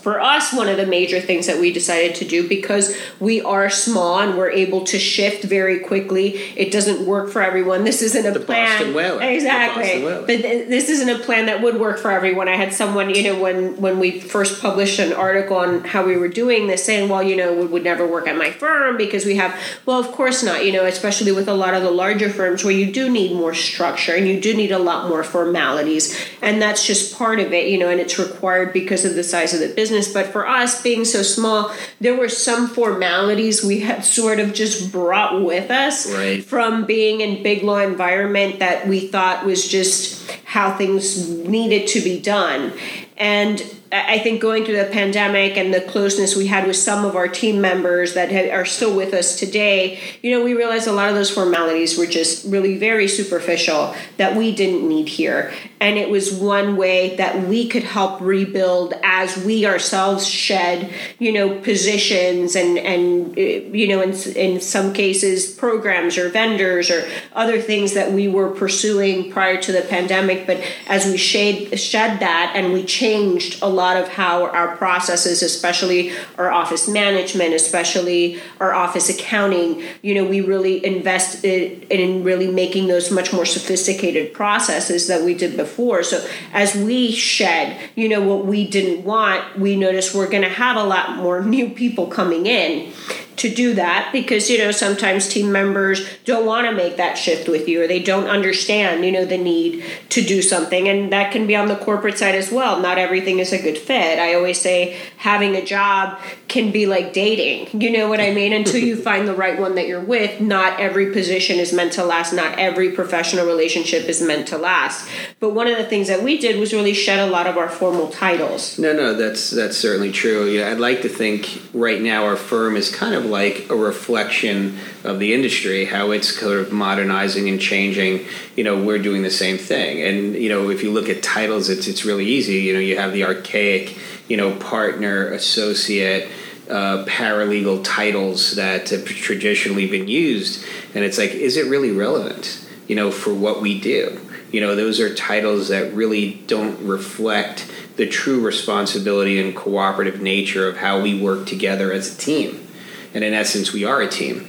for 0.00 0.20
us, 0.20 0.52
one 0.52 0.68
of 0.68 0.76
the 0.76 0.86
major 0.86 1.20
things 1.20 1.46
that 1.46 1.60
we 1.60 1.72
decided 1.72 2.14
to 2.16 2.24
do 2.24 2.48
because 2.48 2.96
we 3.20 3.40
are 3.42 3.68
small 3.68 4.18
and 4.20 4.38
we're 4.38 4.50
able 4.50 4.84
to 4.84 4.98
shift 4.98 5.44
very 5.44 5.80
quickly. 5.80 6.36
It 6.56 6.70
doesn't 6.72 7.06
work 7.06 7.30
for 7.30 7.42
everyone. 7.42 7.84
This 7.84 8.02
isn't 8.02 8.24
a 8.26 8.30
the 8.30 8.40
plan. 8.40 8.78
Exactly. 9.22 9.82
But 10.26 10.42
th- 10.42 10.68
this 10.68 10.88
isn't 10.88 11.08
a 11.08 11.18
plan 11.18 11.46
that 11.46 11.62
would 11.62 11.80
work 11.80 11.98
for 11.98 12.10
everyone. 12.10 12.48
I 12.48 12.56
had 12.56 12.72
someone, 12.72 13.10
you 13.10 13.22
know, 13.24 13.40
when 13.40 13.80
when 13.80 13.98
we 13.98 14.20
first 14.20 14.62
published 14.62 14.98
an 14.98 15.12
article 15.12 15.56
on 15.56 15.84
how 15.84 16.04
we 16.06 16.16
were 16.16 16.28
doing 16.28 16.66
this, 16.66 16.84
saying, 16.84 17.08
"Well, 17.08 17.22
you 17.22 17.36
know, 17.36 17.62
it 17.62 17.70
would 17.70 17.84
never 17.84 18.06
work 18.06 18.26
at 18.28 18.36
my 18.36 18.50
firm 18.50 18.96
because 18.96 19.24
we 19.24 19.36
have." 19.36 19.54
Well, 19.86 19.98
of 19.98 20.12
course 20.12 20.42
not. 20.42 20.64
You 20.64 20.72
know, 20.72 20.84
especially 20.84 21.32
with 21.32 21.48
a 21.48 21.54
lot 21.54 21.74
of 21.74 21.82
the 21.82 21.90
larger 21.90 22.30
firms 22.30 22.64
where 22.64 22.74
you 22.74 22.92
do 22.92 23.10
need 23.10 23.32
more 23.34 23.54
structure 23.54 24.14
and 24.14 24.26
you 24.26 24.40
do 24.40 24.54
need 24.54 24.72
a 24.72 24.78
lot 24.78 25.08
more 25.08 25.24
formalities, 25.24 26.16
and 26.40 26.62
that's 26.62 26.86
just 26.86 27.16
part 27.16 27.40
of 27.40 27.52
it. 27.52 27.68
You 27.68 27.78
know, 27.78 27.88
and 27.88 28.00
it's 28.00 28.18
required 28.18 28.72
because 28.72 29.04
of 29.04 29.14
the 29.14 29.24
size 29.24 29.52
of 29.54 29.60
the 29.60 29.68
business 29.74 29.97
business, 29.98 30.12
but 30.12 30.32
for 30.32 30.46
us 30.46 30.82
being 30.82 31.04
so 31.04 31.22
small, 31.22 31.72
there 32.00 32.16
were 32.16 32.28
some 32.28 32.68
formalities 32.68 33.64
we 33.64 33.80
had 33.80 34.04
sort 34.04 34.40
of 34.40 34.54
just 34.54 34.92
brought 34.92 35.42
with 35.42 35.70
us 35.70 36.12
right. 36.12 36.44
from 36.44 36.84
being 36.84 37.20
in 37.20 37.42
big 37.42 37.62
law 37.62 37.78
environment 37.78 38.58
that 38.58 38.86
we 38.86 39.08
thought 39.08 39.44
was 39.44 39.66
just 39.66 40.30
how 40.44 40.76
things 40.76 41.28
needed 41.28 41.88
to 41.88 42.00
be 42.00 42.20
done. 42.20 42.72
And 43.18 43.60
I 43.90 44.18
think 44.18 44.40
going 44.40 44.64
through 44.64 44.76
the 44.76 44.90
pandemic 44.92 45.56
and 45.56 45.72
the 45.72 45.80
closeness 45.80 46.36
we 46.36 46.46
had 46.46 46.66
with 46.66 46.76
some 46.76 47.04
of 47.04 47.16
our 47.16 47.26
team 47.26 47.60
members 47.60 48.14
that 48.14 48.30
are 48.52 48.66
still 48.66 48.94
with 48.94 49.14
us 49.14 49.38
today, 49.38 49.98
you 50.22 50.30
know, 50.30 50.44
we 50.44 50.52
realized 50.52 50.86
a 50.86 50.92
lot 50.92 51.08
of 51.08 51.14
those 51.14 51.30
formalities 51.30 51.96
were 51.96 52.06
just 52.06 52.44
really 52.46 52.76
very 52.76 53.08
superficial 53.08 53.94
that 54.18 54.36
we 54.36 54.54
didn't 54.54 54.86
need 54.86 55.08
here. 55.08 55.52
And 55.80 55.96
it 55.96 56.10
was 56.10 56.32
one 56.32 56.76
way 56.76 57.16
that 57.16 57.48
we 57.48 57.68
could 57.68 57.84
help 57.84 58.20
rebuild 58.20 58.94
as 59.02 59.36
we 59.42 59.64
ourselves 59.64 60.26
shed, 60.26 60.92
you 61.18 61.32
know, 61.32 61.58
positions 61.60 62.56
and, 62.56 62.78
and 62.78 63.38
eh, 63.38 63.60
you 63.72 63.88
know, 63.88 64.02
in, 64.02 64.12
in 64.36 64.60
some 64.60 64.92
cases, 64.92 65.50
programs 65.50 66.18
or 66.18 66.28
vendors 66.28 66.90
or 66.90 67.08
other 67.32 67.60
things 67.60 67.94
that 67.94 68.12
we 68.12 68.28
were 68.28 68.50
pursuing 68.50 69.30
prior 69.32 69.60
to 69.62 69.72
the 69.72 69.82
pandemic. 69.82 70.46
But 70.46 70.60
as 70.88 71.06
we 71.06 71.16
shed, 71.16 71.78
shed 71.78 72.20
that 72.20 72.52
and 72.54 72.72
we 72.72 72.84
changed 73.08 73.62
a 73.62 73.68
lot 73.68 73.96
of 73.96 74.06
how 74.08 74.46
our 74.48 74.76
processes, 74.76 75.42
especially 75.42 76.12
our 76.36 76.50
office 76.52 76.86
management, 76.86 77.54
especially 77.54 78.38
our 78.60 78.74
office 78.74 79.08
accounting, 79.08 79.82
you 80.02 80.14
know, 80.14 80.24
we 80.24 80.42
really 80.42 80.84
invested 80.84 81.84
in 81.90 82.22
really 82.22 82.50
making 82.50 82.86
those 82.86 83.10
much 83.10 83.32
more 83.32 83.46
sophisticated 83.46 84.34
processes 84.34 85.06
that 85.06 85.22
we 85.22 85.32
did 85.32 85.56
before. 85.56 86.02
So 86.02 86.26
as 86.52 86.74
we 86.74 87.10
shed, 87.12 87.78
you 87.94 88.10
know, 88.10 88.20
what 88.20 88.44
we 88.44 88.66
didn't 88.66 89.04
want, 89.04 89.58
we 89.58 89.74
noticed 89.74 90.14
we're 90.14 90.28
going 90.28 90.42
to 90.42 90.56
have 90.64 90.76
a 90.76 90.84
lot 90.84 91.16
more 91.16 91.42
new 91.42 91.70
people 91.70 92.08
coming 92.08 92.44
in 92.44 92.92
to 93.38 93.52
do 93.52 93.74
that 93.74 94.10
because 94.12 94.50
you 94.50 94.58
know 94.58 94.70
sometimes 94.70 95.28
team 95.28 95.50
members 95.50 96.18
don't 96.24 96.46
want 96.46 96.66
to 96.66 96.72
make 96.72 96.96
that 96.96 97.16
shift 97.16 97.48
with 97.48 97.68
you 97.68 97.82
or 97.82 97.86
they 97.86 98.02
don't 98.02 98.26
understand 98.26 99.04
you 99.04 99.12
know 99.12 99.24
the 99.24 99.38
need 99.38 99.84
to 100.10 100.22
do 100.22 100.42
something. 100.42 100.88
And 100.88 101.12
that 101.12 101.32
can 101.32 101.46
be 101.46 101.56
on 101.56 101.68
the 101.68 101.76
corporate 101.76 102.18
side 102.18 102.34
as 102.34 102.50
well. 102.50 102.80
Not 102.80 102.98
everything 102.98 103.38
is 103.38 103.52
a 103.52 103.60
good 103.60 103.78
fit. 103.78 104.18
I 104.18 104.34
always 104.34 104.60
say 104.60 104.98
having 105.18 105.56
a 105.56 105.64
job 105.64 106.20
can 106.48 106.70
be 106.70 106.86
like 106.86 107.12
dating. 107.12 107.80
You 107.80 107.90
know 107.90 108.08
what 108.08 108.20
i 108.20 108.32
mean? 108.32 108.52
Until 108.52 108.80
you 108.80 108.96
find 109.08 109.28
the 109.28 109.34
right 109.34 109.58
one 109.58 109.74
that 109.76 109.86
you're 109.86 110.00
with 110.00 110.40
not 110.40 110.80
every 110.80 111.12
position 111.12 111.58
is 111.58 111.72
meant 111.72 111.92
to 111.94 112.04
last. 112.04 112.32
Not 112.32 112.58
every 112.58 112.92
professional 112.92 113.46
relationship 113.46 114.04
is 114.04 114.22
meant 114.22 114.48
to 114.48 114.58
last. 114.58 115.08
But 115.40 115.50
one 115.50 115.66
of 115.66 115.76
the 115.78 115.84
things 115.84 116.08
that 116.08 116.22
we 116.22 116.38
did 116.38 116.58
was 116.58 116.72
really 116.72 116.94
shed 116.94 117.18
a 117.18 117.30
lot 117.30 117.46
of 117.46 117.56
our 117.56 117.68
formal 117.68 118.08
titles. 118.08 118.78
No 118.78 118.92
no 118.92 119.14
that's 119.14 119.50
that's 119.50 119.76
certainly 119.76 120.12
true. 120.12 120.46
Yeah 120.46 120.70
i'd 120.70 120.78
like 120.78 121.02
to 121.02 121.08
think 121.08 121.62
right 121.72 122.00
now 122.00 122.24
our 122.24 122.36
firm 122.36 122.76
is 122.76 122.94
kind 122.94 123.14
of 123.14 123.26
like 123.28 123.66
a 123.70 123.76
reflection 123.76 124.78
of 125.04 125.18
the 125.18 125.34
industry, 125.34 125.84
how 125.84 126.10
it's 126.10 126.38
sort 126.38 126.60
of 126.60 126.72
modernizing 126.72 127.48
and 127.48 127.60
changing. 127.60 128.26
You 128.56 128.64
know, 128.64 128.82
we're 128.82 128.98
doing 128.98 129.22
the 129.22 129.30
same 129.30 129.58
thing. 129.58 130.02
And, 130.02 130.34
you 130.34 130.48
know, 130.48 130.70
if 130.70 130.82
you 130.82 130.90
look 130.90 131.08
at 131.08 131.22
titles, 131.22 131.68
it's, 131.68 131.86
it's 131.86 132.04
really 132.04 132.26
easy. 132.26 132.54
You 132.54 132.74
know, 132.74 132.80
you 132.80 132.96
have 132.96 133.12
the 133.12 133.24
archaic, 133.24 133.96
you 134.28 134.36
know, 134.36 134.54
partner, 134.56 135.28
associate, 135.28 136.28
uh, 136.68 137.04
paralegal 137.06 137.82
titles 137.84 138.56
that 138.56 138.90
have 138.90 139.04
traditionally 139.04 139.86
been 139.86 140.08
used. 140.08 140.64
And 140.94 141.04
it's 141.04 141.18
like, 141.18 141.30
is 141.30 141.56
it 141.56 141.70
really 141.70 141.92
relevant, 141.92 142.66
you 142.86 142.96
know, 142.96 143.10
for 143.10 143.32
what 143.32 143.60
we 143.62 143.80
do? 143.80 144.20
You 144.52 144.60
know, 144.60 144.74
those 144.74 144.98
are 145.00 145.14
titles 145.14 145.68
that 145.68 145.92
really 145.92 146.42
don't 146.46 146.78
reflect 146.86 147.70
the 147.96 148.06
true 148.06 148.40
responsibility 148.40 149.40
and 149.40 149.54
cooperative 149.54 150.22
nature 150.22 150.68
of 150.68 150.78
how 150.78 151.00
we 151.00 151.20
work 151.20 151.46
together 151.46 151.92
as 151.92 152.14
a 152.14 152.18
team 152.18 152.67
and 153.14 153.24
in 153.24 153.34
essence 153.34 153.72
we 153.72 153.84
are 153.84 154.00
a 154.00 154.08
team 154.08 154.46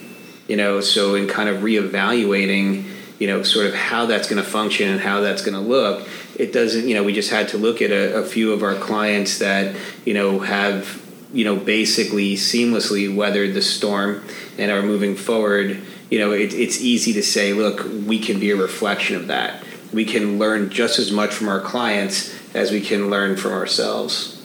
you 0.47 0.55
know 0.55 0.81
so 0.81 1.15
in 1.15 1.27
kind 1.27 1.49
of 1.49 1.61
reevaluating 1.61 2.85
you 3.19 3.27
know, 3.27 3.43
sort 3.43 3.67
of 3.67 3.75
how 3.75 4.05
that's 4.05 4.29
going 4.29 4.41
to 4.41 4.49
function 4.49 4.89
and 4.89 4.99
how 4.99 5.19
that's 5.19 5.41
going 5.41 5.53
to 5.53 5.59
look. 5.59 6.07
It 6.35 6.53
doesn't, 6.53 6.87
you 6.87 6.95
know, 6.95 7.03
we 7.03 7.13
just 7.13 7.29
had 7.29 7.49
to 7.49 7.57
look 7.57 7.81
at 7.81 7.91
a, 7.91 8.17
a 8.17 8.23
few 8.23 8.53
of 8.53 8.63
our 8.63 8.75
clients 8.75 9.39
that, 9.39 9.75
you 10.05 10.13
know, 10.13 10.39
have, 10.39 11.05
you 11.33 11.43
know, 11.43 11.57
basically 11.57 12.35
seamlessly 12.35 13.13
weathered 13.13 13.53
the 13.53 13.61
storm 13.61 14.23
and 14.57 14.71
are 14.71 14.81
moving 14.81 15.15
forward. 15.15 15.81
You 16.09 16.19
know, 16.19 16.31
it, 16.31 16.53
it's 16.53 16.79
easy 16.79 17.11
to 17.13 17.21
say, 17.21 17.53
look, 17.53 17.83
we 17.83 18.19
can 18.19 18.39
be 18.39 18.51
a 18.51 18.55
reflection 18.55 19.17
of 19.17 19.27
that. 19.27 19.63
We 19.91 20.05
can 20.05 20.39
learn 20.39 20.69
just 20.69 20.97
as 20.97 21.11
much 21.11 21.33
from 21.33 21.49
our 21.49 21.59
clients 21.59 22.33
as 22.55 22.71
we 22.71 22.79
can 22.79 23.09
learn 23.09 23.35
from 23.35 23.51
ourselves. 23.51 24.38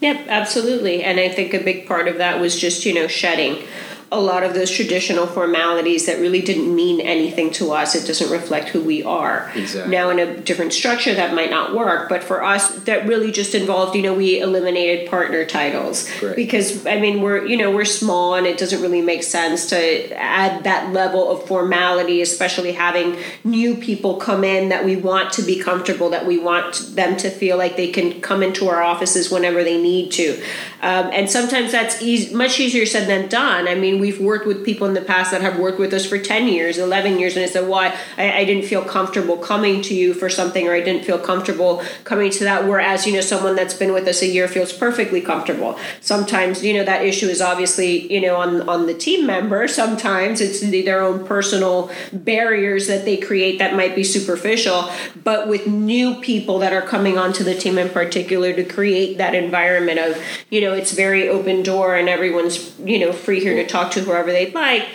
Yep, 0.00 0.26
absolutely. 0.28 1.02
And 1.02 1.18
I 1.18 1.28
think 1.28 1.54
a 1.54 1.62
big 1.62 1.86
part 1.86 2.06
of 2.06 2.18
that 2.18 2.40
was 2.40 2.58
just, 2.58 2.84
you 2.86 2.94
know, 2.94 3.08
shedding 3.08 3.66
a 4.10 4.18
lot 4.20 4.42
of 4.42 4.54
those 4.54 4.70
traditional 4.70 5.26
formalities 5.26 6.06
that 6.06 6.18
really 6.18 6.40
didn't 6.40 6.74
mean 6.74 7.00
anything 7.00 7.50
to 7.50 7.72
us. 7.72 7.94
It 7.94 8.06
doesn't 8.06 8.30
reflect 8.30 8.70
who 8.70 8.80
we 8.80 9.02
are. 9.02 9.50
Exactly. 9.54 9.90
Now, 9.90 10.08
in 10.08 10.18
a 10.18 10.40
different 10.40 10.72
structure, 10.72 11.14
that 11.14 11.34
might 11.34 11.50
not 11.50 11.74
work, 11.74 12.08
but 12.08 12.24
for 12.24 12.42
us, 12.42 12.74
that 12.84 13.06
really 13.06 13.30
just 13.30 13.54
involved, 13.54 13.94
you 13.94 14.00
know, 14.02 14.14
we 14.14 14.40
eliminated 14.40 15.10
partner 15.10 15.44
titles 15.44 16.08
Right. 16.22 16.34
because 16.34 16.86
I 16.86 16.98
mean, 16.98 17.20
we're 17.20 17.44
you 17.44 17.56
know 17.56 17.70
we're 17.70 17.84
small 17.84 18.34
and 18.34 18.46
it 18.46 18.56
doesn't 18.56 18.80
really 18.80 19.02
make 19.02 19.22
sense 19.22 19.68
to 19.70 20.12
add 20.18 20.64
that 20.64 20.92
level 20.92 21.30
of 21.30 21.46
formality, 21.46 22.22
especially 22.22 22.72
having 22.72 23.16
new 23.44 23.74
people 23.74 24.16
come 24.16 24.42
in 24.42 24.70
that 24.70 24.84
we 24.84 24.96
want 24.96 25.32
to 25.34 25.42
be 25.42 25.58
comfortable, 25.58 26.08
that 26.10 26.24
we 26.26 26.38
want 26.38 26.94
them 26.94 27.16
to 27.18 27.28
feel 27.30 27.58
like 27.58 27.76
they 27.76 27.88
can 27.90 28.20
come 28.22 28.42
into 28.42 28.68
our 28.68 28.82
offices 28.82 29.30
whenever 29.30 29.62
they 29.62 29.80
need 29.80 30.10
to, 30.12 30.40
um, 30.80 31.10
and 31.12 31.28
sometimes 31.30 31.72
that's 31.72 32.00
easy, 32.00 32.34
much 32.34 32.58
easier 32.58 32.86
said 32.86 33.06
than 33.08 33.28
done. 33.28 33.68
I 33.68 33.74
mean, 33.74 33.97
we've 34.00 34.20
worked 34.20 34.46
with 34.46 34.64
people 34.64 34.86
in 34.86 34.94
the 34.94 35.00
past 35.00 35.30
that 35.30 35.40
have 35.40 35.58
worked 35.58 35.78
with 35.78 35.92
us 35.92 36.06
for 36.06 36.18
ten 36.18 36.48
years, 36.48 36.78
eleven 36.78 37.18
years, 37.18 37.36
and 37.36 37.44
I 37.44 37.48
said, 37.48 37.68
"Why 37.68 37.94
I, 38.16 38.38
I 38.38 38.44
didn't 38.44 38.64
feel 38.64 38.82
comfortable 38.82 39.36
coming 39.36 39.82
to 39.82 39.94
you 39.94 40.14
for 40.14 40.28
something, 40.28 40.66
or 40.66 40.72
I 40.72 40.80
didn't 40.80 41.04
feel 41.04 41.18
comfortable 41.18 41.82
coming 42.04 42.30
to 42.32 42.44
that." 42.44 42.66
Whereas 42.66 43.06
you 43.06 43.12
know, 43.12 43.20
someone 43.20 43.56
that's 43.56 43.74
been 43.74 43.92
with 43.92 44.06
us 44.08 44.22
a 44.22 44.26
year 44.26 44.48
feels 44.48 44.72
perfectly 44.72 45.20
comfortable. 45.20 45.78
Sometimes 46.00 46.64
you 46.64 46.74
know 46.74 46.84
that 46.84 47.04
issue 47.04 47.26
is 47.26 47.40
obviously 47.40 48.12
you 48.12 48.20
know 48.20 48.36
on 48.36 48.68
on 48.68 48.86
the 48.86 48.94
team 48.94 49.26
member. 49.26 49.68
Sometimes 49.68 50.40
it's 50.40 50.60
their 50.60 51.02
own 51.02 51.26
personal 51.26 51.90
barriers 52.12 52.86
that 52.86 53.04
they 53.04 53.16
create 53.16 53.58
that 53.58 53.74
might 53.74 53.94
be 53.94 54.04
superficial. 54.04 54.90
But 55.22 55.48
with 55.48 55.66
new 55.66 56.16
people 56.20 56.58
that 56.60 56.72
are 56.72 56.82
coming 56.82 57.18
onto 57.18 57.44
the 57.44 57.54
team 57.54 57.78
in 57.78 57.88
particular 57.88 58.52
to 58.52 58.64
create 58.64 59.18
that 59.18 59.34
environment 59.34 59.98
of 59.98 60.22
you 60.50 60.60
know 60.60 60.72
it's 60.72 60.92
very 60.92 61.28
open 61.28 61.62
door 61.62 61.94
and 61.96 62.08
everyone's 62.08 62.78
you 62.80 62.98
know 62.98 63.12
free 63.12 63.40
here 63.40 63.54
to 63.54 63.66
talk 63.66 63.87
to 63.92 64.00
whoever 64.00 64.30
they'd 64.30 64.54
like. 64.54 64.86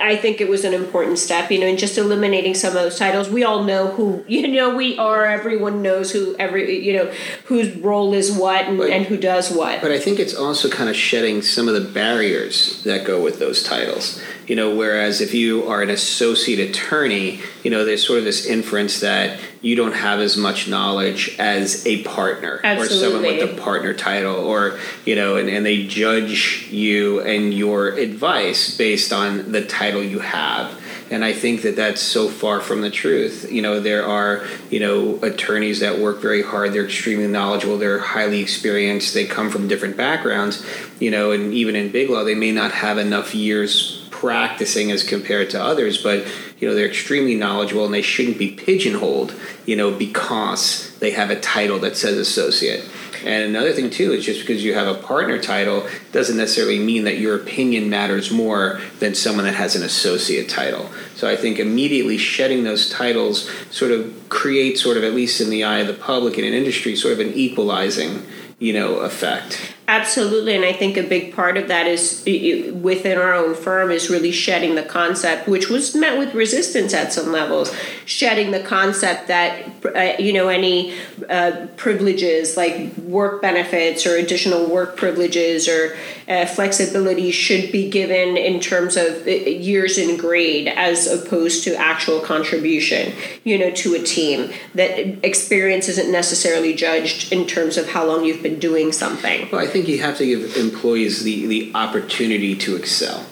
I 0.00 0.16
think 0.16 0.40
it 0.40 0.48
was 0.48 0.64
an 0.64 0.72
important 0.74 1.18
step, 1.18 1.50
you 1.50 1.58
know, 1.58 1.66
and 1.66 1.78
just 1.78 1.98
eliminating 1.98 2.54
some 2.54 2.68
of 2.68 2.82
those 2.82 2.98
titles. 2.98 3.28
We 3.28 3.44
all 3.44 3.64
know 3.64 3.88
who 3.88 4.24
you 4.28 4.48
know 4.48 4.74
we 4.74 4.96
are. 4.98 5.24
Everyone 5.24 5.82
knows 5.82 6.12
who 6.12 6.36
every 6.38 6.78
you 6.84 6.92
know 6.94 7.12
whose 7.46 7.74
role 7.76 8.14
is 8.14 8.30
what 8.32 8.66
and, 8.66 8.78
But- 8.78 8.90
and 8.90 9.06
who 9.06 9.16
does 9.16 9.50
what. 9.50 9.80
But 9.80 9.90
I 9.92 9.98
think 9.98 10.18
it's 10.18 10.34
also 10.34 10.68
kind 10.68 10.88
of 10.90 10.96
shedding 10.96 11.42
some 11.42 11.68
of 11.68 11.74
the 11.74 11.80
barriers 11.80 12.82
that 12.84 13.04
go 13.04 13.22
with 13.22 13.38
those 13.38 13.62
titles. 13.62 14.20
You 14.46 14.56
know, 14.56 14.74
whereas 14.74 15.20
if 15.20 15.34
you 15.34 15.64
are 15.68 15.82
an 15.82 15.90
associate 15.90 16.70
attorney, 16.70 17.40
you 17.62 17.70
know, 17.70 17.84
there's 17.84 18.06
sort 18.06 18.18
of 18.18 18.24
this 18.24 18.46
inference 18.46 19.00
that 19.00 19.38
you 19.60 19.76
don't 19.76 19.94
have 19.94 20.18
as 20.18 20.36
much 20.36 20.68
knowledge 20.68 21.36
as 21.38 21.86
a 21.86 22.02
partner 22.02 22.60
or 22.64 22.86
someone 22.86 23.22
with 23.22 23.58
a 23.58 23.60
partner 23.60 23.94
title 23.94 24.34
or, 24.34 24.78
you 25.04 25.14
know, 25.14 25.36
and, 25.36 25.48
and 25.48 25.64
they 25.64 25.86
judge 25.86 26.66
you 26.70 27.20
and 27.20 27.54
your 27.54 27.90
advice 27.90 28.76
based 28.76 29.12
on 29.12 29.52
the 29.52 29.64
title 29.64 30.02
you 30.02 30.18
have. 30.18 30.80
And 31.12 31.24
I 31.24 31.34
think 31.34 31.62
that 31.62 31.76
that's 31.76 32.00
so 32.00 32.28
far 32.28 32.60
from 32.60 32.80
the 32.80 32.90
truth. 32.90 33.52
You 33.52 33.60
know, 33.60 33.80
there 33.80 34.06
are, 34.06 34.46
you 34.70 34.80
know, 34.80 35.18
attorneys 35.22 35.80
that 35.80 35.98
work 35.98 36.20
very 36.20 36.42
hard. 36.42 36.72
They're 36.72 36.86
extremely 36.86 37.26
knowledgeable. 37.26 37.76
They're 37.76 37.98
highly 37.98 38.40
experienced. 38.40 39.12
They 39.12 39.26
come 39.26 39.50
from 39.50 39.68
different 39.68 39.96
backgrounds, 39.96 40.66
you 40.98 41.10
know, 41.10 41.30
and 41.30 41.52
even 41.52 41.76
in 41.76 41.92
big 41.92 42.08
law, 42.08 42.24
they 42.24 42.34
may 42.34 42.50
not 42.50 42.72
have 42.72 42.96
enough 42.96 43.34
years 43.34 44.01
practicing 44.22 44.92
as 44.92 45.02
compared 45.02 45.50
to 45.50 45.60
others, 45.60 46.00
but, 46.00 46.24
you 46.60 46.68
know, 46.68 46.76
they're 46.76 46.86
extremely 46.86 47.34
knowledgeable 47.34 47.84
and 47.84 47.92
they 47.92 48.00
shouldn't 48.00 48.38
be 48.38 48.52
pigeonholed, 48.52 49.34
you 49.66 49.74
know, 49.74 49.90
because 49.90 50.96
they 51.00 51.10
have 51.10 51.28
a 51.28 51.40
title 51.40 51.80
that 51.80 51.96
says 51.96 52.16
associate. 52.16 52.88
And 53.24 53.42
another 53.42 53.72
thing 53.72 53.90
too 53.90 54.12
is 54.12 54.24
just 54.24 54.42
because 54.42 54.62
you 54.62 54.74
have 54.74 54.86
a 54.86 54.94
partner 54.94 55.42
title 55.42 55.88
doesn't 56.12 56.36
necessarily 56.36 56.78
mean 56.78 57.02
that 57.02 57.18
your 57.18 57.34
opinion 57.34 57.90
matters 57.90 58.30
more 58.30 58.80
than 59.00 59.16
someone 59.16 59.44
that 59.44 59.56
has 59.56 59.74
an 59.74 59.82
associate 59.82 60.48
title. 60.48 60.88
So 61.16 61.28
I 61.28 61.34
think 61.34 61.58
immediately 61.58 62.16
shedding 62.16 62.62
those 62.62 62.88
titles 62.88 63.50
sort 63.72 63.90
of 63.90 64.28
creates 64.28 64.80
sort 64.80 64.98
of 64.98 65.02
at 65.02 65.14
least 65.14 65.40
in 65.40 65.50
the 65.50 65.64
eye 65.64 65.78
of 65.78 65.88
the 65.88 65.94
public 65.94 66.36
and 66.36 66.46
in 66.46 66.54
industry 66.54 66.94
sort 66.94 67.14
of 67.14 67.18
an 67.18 67.32
equalizing, 67.34 68.24
you 68.60 68.72
know, 68.72 68.98
effect. 68.98 69.71
Absolutely, 69.88 70.54
and 70.54 70.64
I 70.64 70.72
think 70.72 70.96
a 70.96 71.02
big 71.02 71.34
part 71.34 71.56
of 71.56 71.66
that 71.68 71.88
is 71.88 72.22
within 72.24 73.18
our 73.18 73.34
own 73.34 73.54
firm 73.54 73.90
is 73.90 74.08
really 74.08 74.30
shedding 74.30 74.76
the 74.76 74.84
concept, 74.84 75.48
which 75.48 75.68
was 75.68 75.94
met 75.94 76.18
with 76.18 76.34
resistance 76.34 76.94
at 76.94 77.12
some 77.12 77.32
levels. 77.32 77.74
Shedding 78.06 78.52
the 78.52 78.60
concept 78.60 79.26
that 79.26 79.84
uh, 79.84 80.22
you 80.22 80.32
know 80.32 80.48
any 80.48 80.94
uh, 81.28 81.66
privileges 81.76 82.56
like 82.56 82.96
work 82.98 83.42
benefits 83.42 84.06
or 84.06 84.16
additional 84.16 84.66
work 84.66 84.96
privileges 84.96 85.68
or 85.68 85.96
uh, 86.28 86.46
flexibility 86.46 87.32
should 87.32 87.72
be 87.72 87.90
given 87.90 88.36
in 88.36 88.60
terms 88.60 88.96
of 88.96 89.26
uh, 89.26 89.30
years 89.30 89.98
in 89.98 90.16
grade 90.16 90.68
as 90.68 91.08
opposed 91.08 91.64
to 91.64 91.74
actual 91.74 92.20
contribution. 92.20 93.12
You 93.42 93.58
know, 93.58 93.70
to 93.72 93.94
a 93.94 94.02
team 94.02 94.52
that 94.76 95.26
experience 95.26 95.88
isn't 95.88 96.10
necessarily 96.10 96.72
judged 96.72 97.32
in 97.32 97.48
terms 97.48 97.76
of 97.76 97.88
how 97.88 98.06
long 98.06 98.24
you've 98.24 98.44
been 98.44 98.60
doing 98.60 98.92
something. 98.92 99.48
Well, 99.50 99.71
think 99.72 99.88
you 99.88 100.00
have 100.02 100.18
to 100.18 100.26
give 100.26 100.56
employees 100.56 101.24
the, 101.24 101.46
the 101.46 101.72
opportunity 101.74 102.54
to 102.56 102.76
excel. 102.76 103.26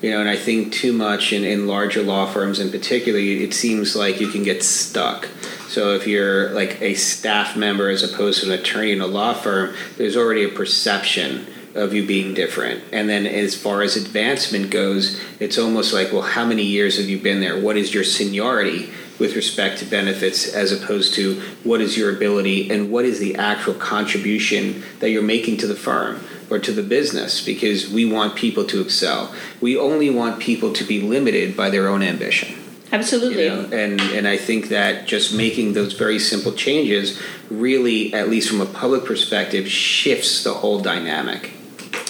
You 0.00 0.12
know, 0.12 0.20
and 0.20 0.30
I 0.30 0.36
think 0.36 0.72
too 0.72 0.94
much 0.94 1.32
in, 1.32 1.44
in 1.44 1.66
larger 1.66 2.02
law 2.02 2.24
firms 2.26 2.58
in 2.58 2.70
particular, 2.70 3.18
it 3.18 3.52
seems 3.52 3.94
like 3.94 4.20
you 4.20 4.28
can 4.28 4.42
get 4.42 4.62
stuck. 4.62 5.28
So 5.68 5.94
if 5.94 6.06
you're 6.06 6.50
like 6.50 6.80
a 6.80 6.94
staff 6.94 7.56
member 7.56 7.90
as 7.90 8.02
opposed 8.02 8.40
to 8.40 8.46
an 8.52 8.58
attorney 8.58 8.92
in 8.92 9.00
a 9.00 9.06
law 9.06 9.34
firm, 9.34 9.74
there's 9.98 10.16
already 10.16 10.44
a 10.44 10.48
perception 10.48 11.46
of 11.74 11.92
you 11.92 12.06
being 12.06 12.34
different. 12.34 12.82
And 12.92 13.08
then 13.08 13.26
as 13.26 13.54
far 13.54 13.82
as 13.82 13.96
advancement 13.96 14.70
goes, 14.70 15.20
it's 15.38 15.58
almost 15.58 15.92
like, 15.92 16.12
well, 16.12 16.22
how 16.22 16.44
many 16.44 16.64
years 16.64 16.98
have 16.98 17.08
you 17.08 17.18
been 17.18 17.40
there? 17.40 17.60
What 17.60 17.76
is 17.76 17.92
your 17.92 18.04
seniority 18.04 18.90
with 19.20 19.36
respect 19.36 19.78
to 19.78 19.84
benefits 19.84 20.52
as 20.52 20.72
opposed 20.72 21.14
to 21.14 21.40
what 21.62 21.80
is 21.80 21.96
your 21.96 22.14
ability 22.14 22.70
and 22.70 22.90
what 22.90 23.04
is 23.04 23.20
the 23.20 23.36
actual 23.36 23.74
contribution 23.74 24.82
that 24.98 25.10
you're 25.10 25.22
making 25.22 25.58
to 25.58 25.66
the 25.66 25.76
firm 25.76 26.24
or 26.50 26.58
to 26.58 26.72
the 26.72 26.82
business? 26.82 27.44
Because 27.44 27.88
we 27.88 28.10
want 28.10 28.34
people 28.34 28.64
to 28.64 28.80
excel. 28.80 29.32
We 29.60 29.76
only 29.76 30.10
want 30.10 30.40
people 30.40 30.72
to 30.72 30.82
be 30.82 31.00
limited 31.00 31.56
by 31.56 31.70
their 31.70 31.86
own 31.86 32.02
ambition 32.02 32.56
Absolutely. 32.92 33.44
you 33.44 33.50
know 33.50 33.62
and 33.72 34.00
and 34.00 34.26
i 34.26 34.36
think 34.36 34.68
that 34.68 35.06
just 35.06 35.32
making 35.34 35.74
those 35.74 35.92
very 35.92 36.18
simple 36.18 36.52
changes 36.52 37.20
really 37.48 38.12
at 38.12 38.28
least 38.28 38.48
from 38.48 38.60
a 38.60 38.66
public 38.66 39.04
perspective 39.04 39.68
shifts 39.68 40.42
the 40.42 40.54
whole 40.54 40.80
dynamic 40.80 41.52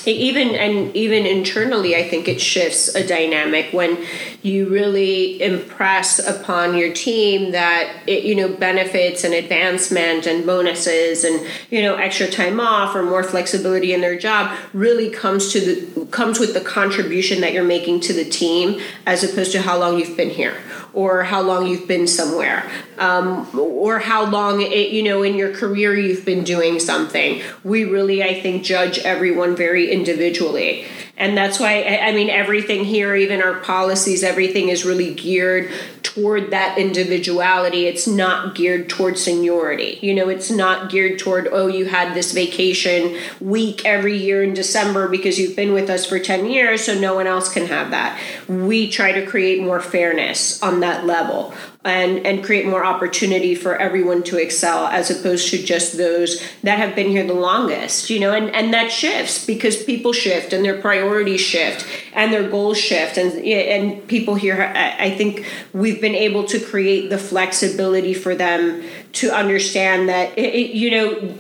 even 0.07 0.55
and 0.55 0.95
even 0.97 1.27
internally 1.27 1.95
i 1.97 2.09
think 2.09 2.29
it 2.29 2.41
shifts 2.41 2.95
a 2.95 3.07
dynamic 3.07 3.73
when 3.73 3.99
you 4.43 4.69
really 4.69 5.43
impress 5.43 6.19
upon 6.27 6.77
your 6.77 6.93
team 6.93 7.53
that 7.53 8.03
it 8.07 8.25
you 8.25 8.35
know 8.35 8.49
benefits 8.49 9.25
and 9.25 9.35
advancement 9.35 10.27
and 10.27 10.47
bonuses 10.47 11.25
and 11.25 11.47
you 11.71 11.83
know 11.83 11.97
extra 11.97 12.27
time 12.27 12.61
off 12.61 12.95
or 12.95 13.03
more 13.03 13.23
flexibility 13.23 13.93
in 13.93 14.01
their 14.01 14.19
job 14.19 14.57
really 14.73 15.11
comes 15.11 15.53
to 15.53 15.61
the 15.61 16.00
comes 16.11 16.39
with 16.39 16.55
the 16.55 16.61
contribution 16.61 17.41
that 17.41 17.53
you're 17.53 17.65
making 17.65 18.01
to 18.01 18.13
the 18.13 18.25
team 18.25 18.81
as 19.07 19.23
opposed 19.25 19.53
to 19.53 19.63
how 19.63 19.79
long 19.79 19.99
you've 19.99 20.17
been 20.17 20.31
here 20.31 20.57
or 20.93 21.23
how 21.23 21.41
long 21.41 21.67
you've 21.67 21.87
been 21.87 22.07
somewhere 22.07 22.69
um, 22.99 23.49
or 23.59 24.01
how 24.01 24.25
long 24.25 24.61
it, 24.61 24.91
you 24.91 25.03
know 25.03 25.23
in 25.23 25.37
your 25.37 25.55
career 25.55 25.97
you've 25.97 26.25
been 26.25 26.45
doing 26.45 26.81
something. 26.81 27.41
We 27.65 27.85
really 27.85 28.23
i 28.23 28.41
think 28.41 28.65
judge 28.65 28.99
everyone 28.99 29.57
very 29.57 29.91
individually. 29.91 30.87
And 31.17 31.37
that's 31.37 31.61
why 31.61 31.83
I 31.83 32.09
I 32.09 32.13
mean 32.13 32.31
everything 32.31 32.85
here, 32.85 33.15
even 33.15 33.43
our 33.43 33.61
policies, 33.61 34.23
everything 34.23 34.69
is 34.69 34.85
really 34.85 35.15
geared 35.15 35.71
toward 36.15 36.51
that 36.51 36.79
individuality. 36.79 37.87
It's 37.87 38.07
not 38.07 38.55
geared 38.55 38.89
toward 38.89 39.19
seniority. 39.19 39.99
You 40.03 40.15
know, 40.15 40.29
it's 40.29 40.51
not 40.51 40.91
geared 40.91 41.19
toward 41.19 41.49
oh, 41.53 41.67
you 41.67 41.87
had 41.87 42.15
this 42.15 42.33
vacation 42.33 43.17
week 43.41 43.85
every 43.85 44.17
year 44.17 44.43
in 44.43 44.55
December 44.55 45.09
because 45.09 45.39
you've 45.39 45.57
been 45.57 45.73
with 45.73 45.89
us 45.89 46.05
for 46.05 46.19
ten 46.19 46.47
years, 46.47 46.83
so 46.83 46.99
no 46.99 47.15
one 47.15 47.27
else 47.27 47.53
can 47.53 47.67
have 47.67 47.91
that. 47.91 48.21
We 48.49 48.91
try 48.91 49.13
to 49.13 49.27
create 49.27 49.63
more 49.63 49.81
fairness 49.81 50.63
on 50.63 50.81
that 50.81 51.07
level. 51.07 51.55
And 51.85 52.27
and 52.27 52.45
create 52.45 52.67
more 52.67 52.85
opportunity 52.85 53.55
for 53.55 53.77
everyone 53.77 54.23
to 54.23 54.37
excel 54.37 54.87
as 54.89 55.11
opposed 55.11 55.49
to 55.49 55.63
just 55.63 55.97
those 55.97 56.43
that 56.63 56.79
have 56.79 56.95
been 56.95 57.09
here 57.09 57.27
the 57.27 57.33
longest 57.33 58.11
you 58.11 58.21
know 58.21 58.35
and 58.35 58.51
and 58.51 58.75
that 58.75 58.93
shifts 58.93 59.47
because 59.47 59.83
people 59.85 60.13
shift 60.13 60.53
and 60.53 60.63
their 60.63 60.79
priorities 60.79 61.41
shift 61.41 61.87
and 62.13 62.33
their 62.33 62.49
goals 62.49 62.77
shift 62.77 63.17
and 63.17 63.33
and 63.45 64.07
people 64.09 64.35
here 64.35 64.61
I 64.61 65.11
think 65.11 65.47
we've 65.73 66.01
been 66.01 66.15
able 66.15 66.45
to 66.45 66.61
create 66.61 67.09
the 67.09 67.19
flexibility 67.19 68.13
for 68.13 68.35
them 68.35 68.83
to 69.13 69.31
understand 69.31 70.09
that 70.11 70.37
it, 70.37 70.55
it, 70.55 70.71
you 70.73 70.91
know 70.91 71.35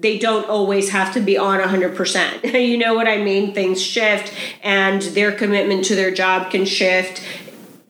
they 0.00 0.18
don't 0.18 0.48
always 0.48 0.90
have 0.90 1.12
to 1.14 1.20
be 1.20 1.36
on 1.36 1.58
100%. 1.58 2.54
you 2.68 2.78
know 2.78 2.94
what 2.94 3.08
I 3.08 3.18
mean? 3.18 3.52
Things 3.52 3.82
shift 3.82 4.32
and 4.62 5.02
their 5.02 5.32
commitment 5.32 5.84
to 5.86 5.96
their 5.96 6.12
job 6.12 6.52
can 6.52 6.64
shift. 6.64 7.20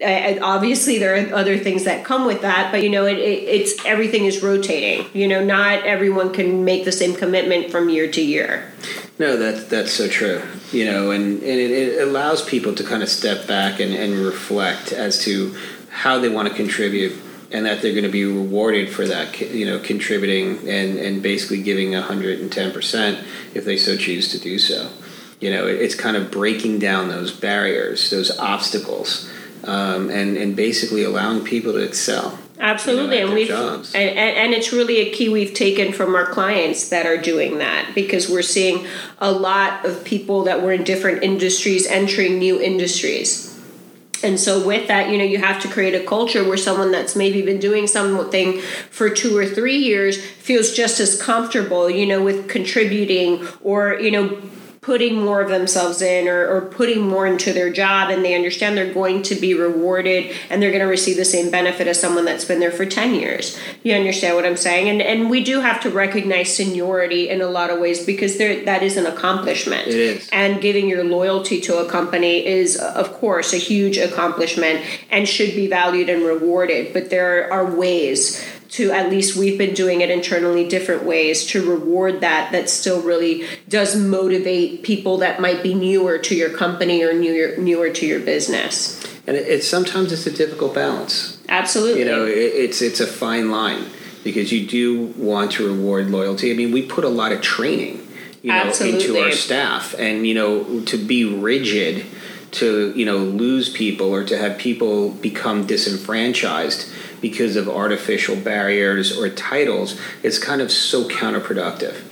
Obviously 0.00 0.98
there 0.98 1.14
are 1.14 1.34
other 1.34 1.58
things 1.58 1.84
that 1.84 2.04
come 2.04 2.24
with 2.24 2.42
that 2.42 2.70
but 2.70 2.82
you 2.82 2.90
know 2.90 3.06
it, 3.06 3.18
it, 3.18 3.42
it's 3.44 3.84
everything 3.84 4.24
is 4.24 4.42
rotating 4.42 5.06
you 5.12 5.26
know 5.26 5.44
not 5.44 5.84
everyone 5.84 6.32
can 6.32 6.64
make 6.64 6.84
the 6.84 6.92
same 6.92 7.14
commitment 7.14 7.70
from 7.70 7.88
year 7.88 8.10
to 8.10 8.20
year 8.20 8.72
no 9.18 9.36
that's 9.36 9.64
that's 9.64 9.92
so 9.92 10.06
true 10.06 10.40
you 10.70 10.84
know 10.84 11.10
and, 11.10 11.34
and 11.34 11.42
it, 11.42 11.70
it 11.70 12.08
allows 12.08 12.44
people 12.44 12.74
to 12.74 12.84
kind 12.84 13.02
of 13.02 13.08
step 13.08 13.46
back 13.48 13.80
and, 13.80 13.92
and 13.92 14.14
reflect 14.14 14.92
as 14.92 15.18
to 15.24 15.56
how 15.90 16.18
they 16.18 16.28
want 16.28 16.46
to 16.46 16.54
contribute 16.54 17.12
and 17.50 17.64
that 17.64 17.80
they're 17.80 17.92
going 17.92 18.04
to 18.04 18.10
be 18.10 18.24
rewarded 18.24 18.90
for 18.90 19.06
that, 19.06 19.40
you 19.40 19.64
know, 19.64 19.78
contributing 19.78 20.58
and, 20.68 20.98
and 20.98 21.22
basically 21.22 21.62
giving 21.62 21.92
110% 21.92 23.24
if 23.54 23.64
they 23.64 23.76
so 23.76 23.96
choose 23.96 24.28
to 24.32 24.38
do 24.38 24.58
so. 24.58 24.90
You 25.40 25.50
know, 25.50 25.66
it's 25.66 25.94
kind 25.94 26.16
of 26.16 26.30
breaking 26.30 26.78
down 26.78 27.08
those 27.08 27.32
barriers, 27.32 28.10
those 28.10 28.36
obstacles, 28.38 29.30
um, 29.64 30.10
and, 30.10 30.36
and 30.36 30.56
basically 30.56 31.04
allowing 31.04 31.44
people 31.44 31.72
to 31.72 31.78
excel. 31.78 32.38
Absolutely, 32.60 33.18
you 33.18 33.22
know, 33.22 33.26
and 33.28 33.34
we've 33.34 33.94
and, 33.94 34.18
and 34.18 34.52
it's 34.52 34.72
really 34.72 34.98
a 34.98 35.12
key 35.12 35.28
we've 35.28 35.54
taken 35.54 35.92
from 35.92 36.16
our 36.16 36.26
clients 36.26 36.88
that 36.88 37.06
are 37.06 37.16
doing 37.16 37.58
that 37.58 37.94
because 37.94 38.28
we're 38.28 38.42
seeing 38.42 38.86
a 39.20 39.30
lot 39.30 39.84
of 39.84 40.04
people 40.04 40.42
that 40.44 40.60
were 40.60 40.72
in 40.72 40.82
different 40.82 41.22
industries 41.22 41.86
entering 41.86 42.38
new 42.38 42.60
industries 42.60 43.48
and 44.22 44.38
so 44.38 44.64
with 44.64 44.88
that 44.88 45.10
you 45.10 45.18
know 45.18 45.24
you 45.24 45.38
have 45.38 45.60
to 45.62 45.68
create 45.68 45.94
a 45.94 46.04
culture 46.04 46.46
where 46.46 46.56
someone 46.56 46.90
that's 46.90 47.14
maybe 47.14 47.42
been 47.42 47.60
doing 47.60 47.86
something 47.86 48.60
for 48.90 49.08
two 49.08 49.36
or 49.36 49.46
three 49.46 49.76
years 49.76 50.22
feels 50.24 50.72
just 50.72 51.00
as 51.00 51.20
comfortable 51.20 51.88
you 51.88 52.06
know 52.06 52.22
with 52.22 52.48
contributing 52.48 53.46
or 53.62 53.94
you 54.00 54.10
know 54.10 54.40
putting 54.80 55.20
more 55.20 55.40
of 55.40 55.48
themselves 55.48 56.00
in 56.00 56.28
or, 56.28 56.46
or 56.46 56.60
putting 56.60 57.06
more 57.06 57.26
into 57.26 57.52
their 57.52 57.72
job 57.72 58.10
and 58.10 58.24
they 58.24 58.34
understand 58.34 58.76
they're 58.76 58.92
going 58.92 59.22
to 59.22 59.34
be 59.34 59.54
rewarded 59.54 60.32
and 60.50 60.62
they're 60.62 60.70
going 60.70 60.82
to 60.82 60.86
receive 60.86 61.16
the 61.16 61.24
same 61.24 61.50
benefit 61.50 61.86
as 61.86 62.00
someone 62.00 62.24
that's 62.24 62.44
been 62.44 62.60
there 62.60 62.70
for 62.70 62.86
10 62.86 63.14
years. 63.14 63.58
You 63.82 63.94
understand 63.94 64.36
what 64.36 64.46
i'm 64.46 64.56
saying? 64.56 64.88
And 64.88 65.02
and 65.02 65.30
we 65.30 65.42
do 65.42 65.60
have 65.60 65.80
to 65.82 65.90
recognize 65.90 66.54
seniority 66.54 67.28
in 67.28 67.40
a 67.40 67.48
lot 67.48 67.70
of 67.70 67.80
ways 67.80 68.04
because 68.04 68.38
there 68.38 68.64
that 68.64 68.82
is 68.82 68.96
an 68.96 69.06
accomplishment. 69.06 69.88
It 69.88 69.94
is. 69.94 70.28
And 70.32 70.60
giving 70.60 70.88
your 70.88 71.04
loyalty 71.04 71.60
to 71.62 71.78
a 71.78 71.88
company 71.88 72.46
is 72.46 72.76
of 72.76 73.12
course 73.14 73.52
a 73.52 73.58
huge 73.58 73.98
accomplishment 73.98 74.84
and 75.10 75.28
should 75.28 75.54
be 75.54 75.66
valued 75.66 76.08
and 76.08 76.22
rewarded 76.22 76.92
but 76.92 77.10
there 77.10 77.52
are 77.52 77.64
ways 77.64 78.44
to 78.70 78.90
at 78.90 79.10
least 79.10 79.36
we've 79.36 79.56
been 79.56 79.74
doing 79.74 80.00
it 80.00 80.10
internally 80.10 80.68
different 80.68 81.04
ways 81.04 81.46
to 81.46 81.68
reward 81.68 82.20
that 82.20 82.52
that 82.52 82.68
still 82.68 83.00
really 83.00 83.46
does 83.68 83.96
motivate 83.96 84.82
people 84.82 85.18
that 85.18 85.40
might 85.40 85.62
be 85.62 85.74
newer 85.74 86.18
to 86.18 86.34
your 86.34 86.50
company 86.50 87.02
or 87.02 87.12
newer 87.12 87.56
newer 87.56 87.90
to 87.90 88.06
your 88.06 88.20
business. 88.20 89.02
And 89.26 89.36
it's 89.36 89.66
sometimes 89.66 90.12
it's 90.12 90.26
a 90.26 90.32
difficult 90.32 90.74
balance. 90.74 91.38
Absolutely. 91.48 92.00
You 92.00 92.06
know 92.06 92.26
it, 92.26 92.36
it's 92.36 92.82
it's 92.82 93.00
a 93.00 93.06
fine 93.06 93.50
line 93.50 93.86
because 94.22 94.52
you 94.52 94.66
do 94.66 95.06
want 95.16 95.52
to 95.52 95.66
reward 95.66 96.10
loyalty. 96.10 96.50
I 96.52 96.54
mean 96.54 96.72
we 96.72 96.82
put 96.82 97.04
a 97.04 97.08
lot 97.08 97.32
of 97.32 97.40
training 97.40 98.06
you 98.42 98.52
know 98.52 98.64
absolutely. 98.64 99.06
into 99.06 99.18
our 99.20 99.32
staff. 99.32 99.94
And 99.98 100.26
you 100.26 100.34
know 100.34 100.82
to 100.82 100.98
be 100.98 101.24
rigid 101.24 102.04
to 102.50 102.92
you 102.94 103.06
know 103.06 103.16
lose 103.16 103.70
people 103.70 104.12
or 104.12 104.24
to 104.24 104.36
have 104.36 104.58
people 104.58 105.10
become 105.10 105.66
disenfranchised 105.66 106.92
because 107.20 107.56
of 107.56 107.68
artificial 107.68 108.36
barriers 108.36 109.16
or 109.16 109.28
titles 109.28 110.00
it's 110.22 110.38
kind 110.38 110.60
of 110.60 110.70
so 110.70 111.08
counterproductive 111.08 112.02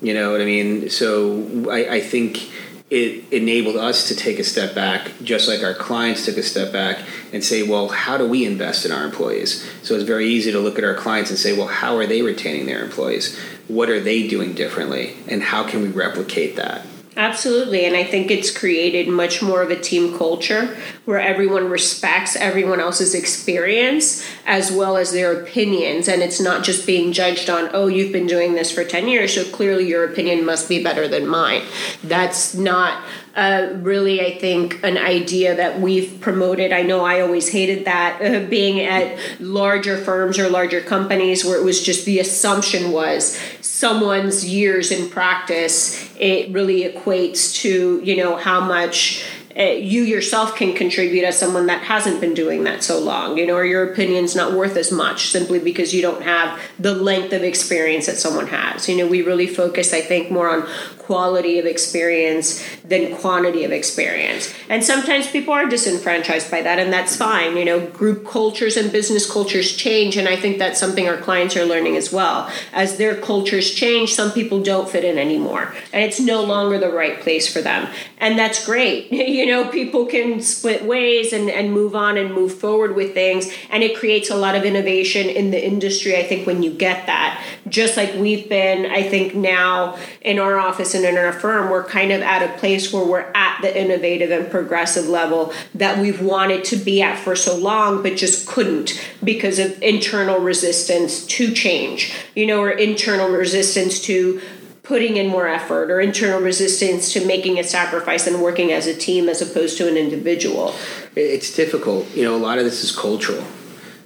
you 0.00 0.12
know 0.14 0.32
what 0.32 0.40
i 0.40 0.44
mean 0.44 0.88
so 0.88 1.70
i, 1.70 1.96
I 1.96 2.00
think 2.00 2.50
it 2.88 3.32
enabled 3.32 3.76
us 3.76 4.08
to 4.08 4.14
take 4.14 4.38
a 4.38 4.44
step 4.44 4.74
back, 4.74 5.10
just 5.22 5.48
like 5.48 5.62
our 5.62 5.74
clients 5.74 6.24
took 6.24 6.36
a 6.36 6.42
step 6.42 6.72
back 6.72 7.00
and 7.32 7.42
say, 7.42 7.64
well, 7.64 7.88
how 7.88 8.16
do 8.16 8.28
we 8.28 8.46
invest 8.46 8.86
in 8.86 8.92
our 8.92 9.04
employees? 9.04 9.68
So 9.82 9.94
it's 9.94 10.04
very 10.04 10.28
easy 10.28 10.52
to 10.52 10.60
look 10.60 10.78
at 10.78 10.84
our 10.84 10.94
clients 10.94 11.30
and 11.30 11.38
say, 11.38 11.56
well, 11.56 11.66
how 11.66 11.96
are 11.96 12.06
they 12.06 12.22
retaining 12.22 12.66
their 12.66 12.84
employees? 12.84 13.36
What 13.66 13.90
are 13.90 13.98
they 13.98 14.28
doing 14.28 14.54
differently? 14.54 15.16
And 15.26 15.42
how 15.42 15.68
can 15.68 15.82
we 15.82 15.88
replicate 15.88 16.54
that? 16.56 16.86
Absolutely. 17.16 17.86
And 17.86 17.96
I 17.96 18.04
think 18.04 18.30
it's 18.30 18.56
created 18.56 19.08
much 19.08 19.40
more 19.40 19.62
of 19.62 19.70
a 19.70 19.80
team 19.80 20.16
culture 20.18 20.76
where 21.06 21.18
everyone 21.18 21.70
respects 21.70 22.36
everyone 22.36 22.78
else's 22.78 23.14
experience 23.14 24.22
as 24.44 24.70
well 24.70 24.98
as 24.98 25.12
their 25.12 25.40
opinions. 25.40 26.08
And 26.08 26.22
it's 26.22 26.40
not 26.40 26.62
just 26.62 26.86
being 26.86 27.12
judged 27.12 27.48
on, 27.48 27.70
oh, 27.72 27.86
you've 27.86 28.12
been 28.12 28.26
doing 28.26 28.54
this 28.54 28.70
for 28.70 28.84
10 28.84 29.08
years, 29.08 29.34
so 29.34 29.44
clearly 29.44 29.88
your 29.88 30.04
opinion 30.04 30.44
must 30.44 30.68
be 30.68 30.82
better 30.82 31.08
than 31.08 31.26
mine. 31.26 31.62
That's 32.04 32.54
not 32.54 33.02
uh, 33.36 33.74
really, 33.76 34.20
I 34.22 34.38
think, 34.38 34.82
an 34.82 34.96
idea 34.96 35.54
that 35.54 35.78
we've 35.78 36.20
promoted. 36.20 36.72
I 36.72 36.82
know 36.82 37.04
I 37.04 37.20
always 37.20 37.50
hated 37.50 37.84
that 37.84 38.22
uh, 38.22 38.48
being 38.48 38.80
at 38.80 39.18
larger 39.38 39.98
firms 39.98 40.38
or 40.38 40.48
larger 40.48 40.80
companies 40.80 41.44
where 41.44 41.58
it 41.58 41.62
was 41.64 41.82
just 41.82 42.06
the 42.06 42.18
assumption 42.18 42.92
was 42.92 43.38
someone's 43.60 44.46
years 44.46 44.90
in 44.90 45.10
practice, 45.10 46.10
it 46.18 46.50
really 46.50 46.84
equates 46.84 47.54
to, 47.56 48.00
you 48.02 48.16
know, 48.16 48.36
how 48.36 48.58
much 48.58 49.22
uh, 49.58 49.62
you 49.62 50.02
yourself 50.02 50.54
can 50.54 50.74
contribute 50.74 51.24
as 51.24 51.38
someone 51.38 51.66
that 51.66 51.82
hasn't 51.82 52.20
been 52.20 52.34
doing 52.34 52.64
that 52.64 52.82
so 52.82 52.98
long, 52.98 53.38
you 53.38 53.46
know, 53.46 53.54
or 53.54 53.64
your 53.64 53.90
opinion's 53.90 54.36
not 54.36 54.52
worth 54.52 54.76
as 54.76 54.92
much 54.92 55.28
simply 55.28 55.58
because 55.58 55.94
you 55.94 56.02
don't 56.02 56.22
have 56.22 56.60
the 56.78 56.94
length 56.94 57.32
of 57.32 57.42
experience 57.42 58.04
that 58.04 58.16
someone 58.16 58.46
has. 58.48 58.86
You 58.86 58.98
know, 58.98 59.06
we 59.06 59.22
really 59.22 59.46
focus, 59.46 59.94
I 59.94 60.02
think, 60.02 60.30
more 60.30 60.50
on 60.50 60.68
quality 61.06 61.58
of 61.60 61.66
experience 61.66 62.64
than 62.84 63.16
quantity 63.16 63.62
of 63.64 63.70
experience. 63.70 64.52
And 64.68 64.82
sometimes 64.82 65.30
people 65.30 65.54
are 65.54 65.66
disenfranchised 65.66 66.50
by 66.50 66.62
that, 66.62 66.80
and 66.80 66.92
that's 66.92 67.14
fine. 67.16 67.56
You 67.56 67.64
know, 67.64 67.86
group 67.86 68.26
cultures 68.26 68.76
and 68.76 68.90
business 68.90 69.30
cultures 69.30 69.74
change, 69.74 70.16
and 70.16 70.28
I 70.28 70.34
think 70.34 70.58
that's 70.58 70.80
something 70.80 71.08
our 71.08 71.16
clients 71.16 71.56
are 71.56 71.64
learning 71.64 71.96
as 71.96 72.12
well. 72.12 72.50
As 72.72 72.96
their 72.96 73.14
cultures 73.14 73.72
change, 73.72 74.14
some 74.14 74.32
people 74.32 74.62
don't 74.62 74.88
fit 74.88 75.04
in 75.04 75.16
anymore, 75.16 75.74
and 75.92 76.02
it's 76.02 76.18
no 76.18 76.42
longer 76.42 76.78
the 76.78 76.90
right 76.90 77.20
place 77.20 77.50
for 77.52 77.62
them. 77.62 77.88
And 78.18 78.36
that's 78.36 78.64
great. 78.66 79.12
you 79.12 79.46
know, 79.46 79.68
people 79.68 80.06
can 80.06 80.40
split 80.40 80.84
ways 80.84 81.32
and, 81.32 81.48
and 81.48 81.72
move 81.72 81.94
on 81.94 82.16
and 82.16 82.34
move 82.34 82.52
forward 82.52 82.96
with 82.96 83.14
things. 83.14 83.50
And 83.70 83.82
it 83.82 83.96
creates 83.96 84.30
a 84.30 84.36
lot 84.36 84.56
of 84.56 84.64
innovation 84.64 85.28
in 85.28 85.50
the 85.50 85.64
industry, 85.64 86.16
I 86.16 86.24
think, 86.24 86.46
when 86.46 86.62
you 86.62 86.72
get 86.72 87.06
that. 87.06 87.42
Just 87.68 87.96
like 87.96 88.14
we've 88.14 88.48
been, 88.48 88.86
I 88.86 89.02
think, 89.02 89.34
now 89.34 89.98
in 90.20 90.38
our 90.38 90.58
office 90.58 90.94
and 90.94 91.04
in 91.04 91.16
our 91.16 91.32
firm, 91.32 91.70
we're 91.70 91.84
kind 91.84 92.12
of 92.12 92.22
at 92.22 92.42
a 92.42 92.58
place 92.58 92.92
where 92.92 93.04
we're 93.04 93.32
at 93.34 93.60
the 93.60 93.80
innovative 93.80 94.30
and 94.30 94.50
progressive 94.50 95.08
level 95.08 95.52
that 95.74 95.98
we've 95.98 96.22
wanted 96.22 96.64
to 96.66 96.76
be 96.76 97.02
at 97.02 97.18
for 97.18 97.34
so 97.34 97.56
long, 97.56 98.02
but 98.02 98.16
just 98.16 98.46
couldn't 98.46 99.00
because 99.24 99.58
of 99.58 99.82
internal 99.82 100.38
resistance 100.38 101.26
to 101.26 101.52
change, 101.52 102.14
you 102.34 102.46
know, 102.46 102.60
or 102.60 102.70
internal 102.70 103.28
resistance 103.28 104.00
to 104.02 104.40
putting 104.86 105.16
in 105.16 105.26
more 105.26 105.48
effort 105.48 105.90
or 105.90 106.00
internal 106.00 106.40
resistance 106.40 107.12
to 107.12 107.26
making 107.26 107.58
a 107.58 107.64
sacrifice 107.64 108.26
and 108.26 108.40
working 108.40 108.70
as 108.70 108.86
a 108.86 108.94
team 108.94 109.28
as 109.28 109.42
opposed 109.42 109.76
to 109.76 109.88
an 109.88 109.96
individual. 109.96 110.72
It's 111.16 111.54
difficult. 111.54 112.08
You 112.14 112.22
know, 112.22 112.36
a 112.36 112.38
lot 112.38 112.58
of 112.58 112.64
this 112.64 112.84
is 112.84 112.94
cultural. 112.94 113.44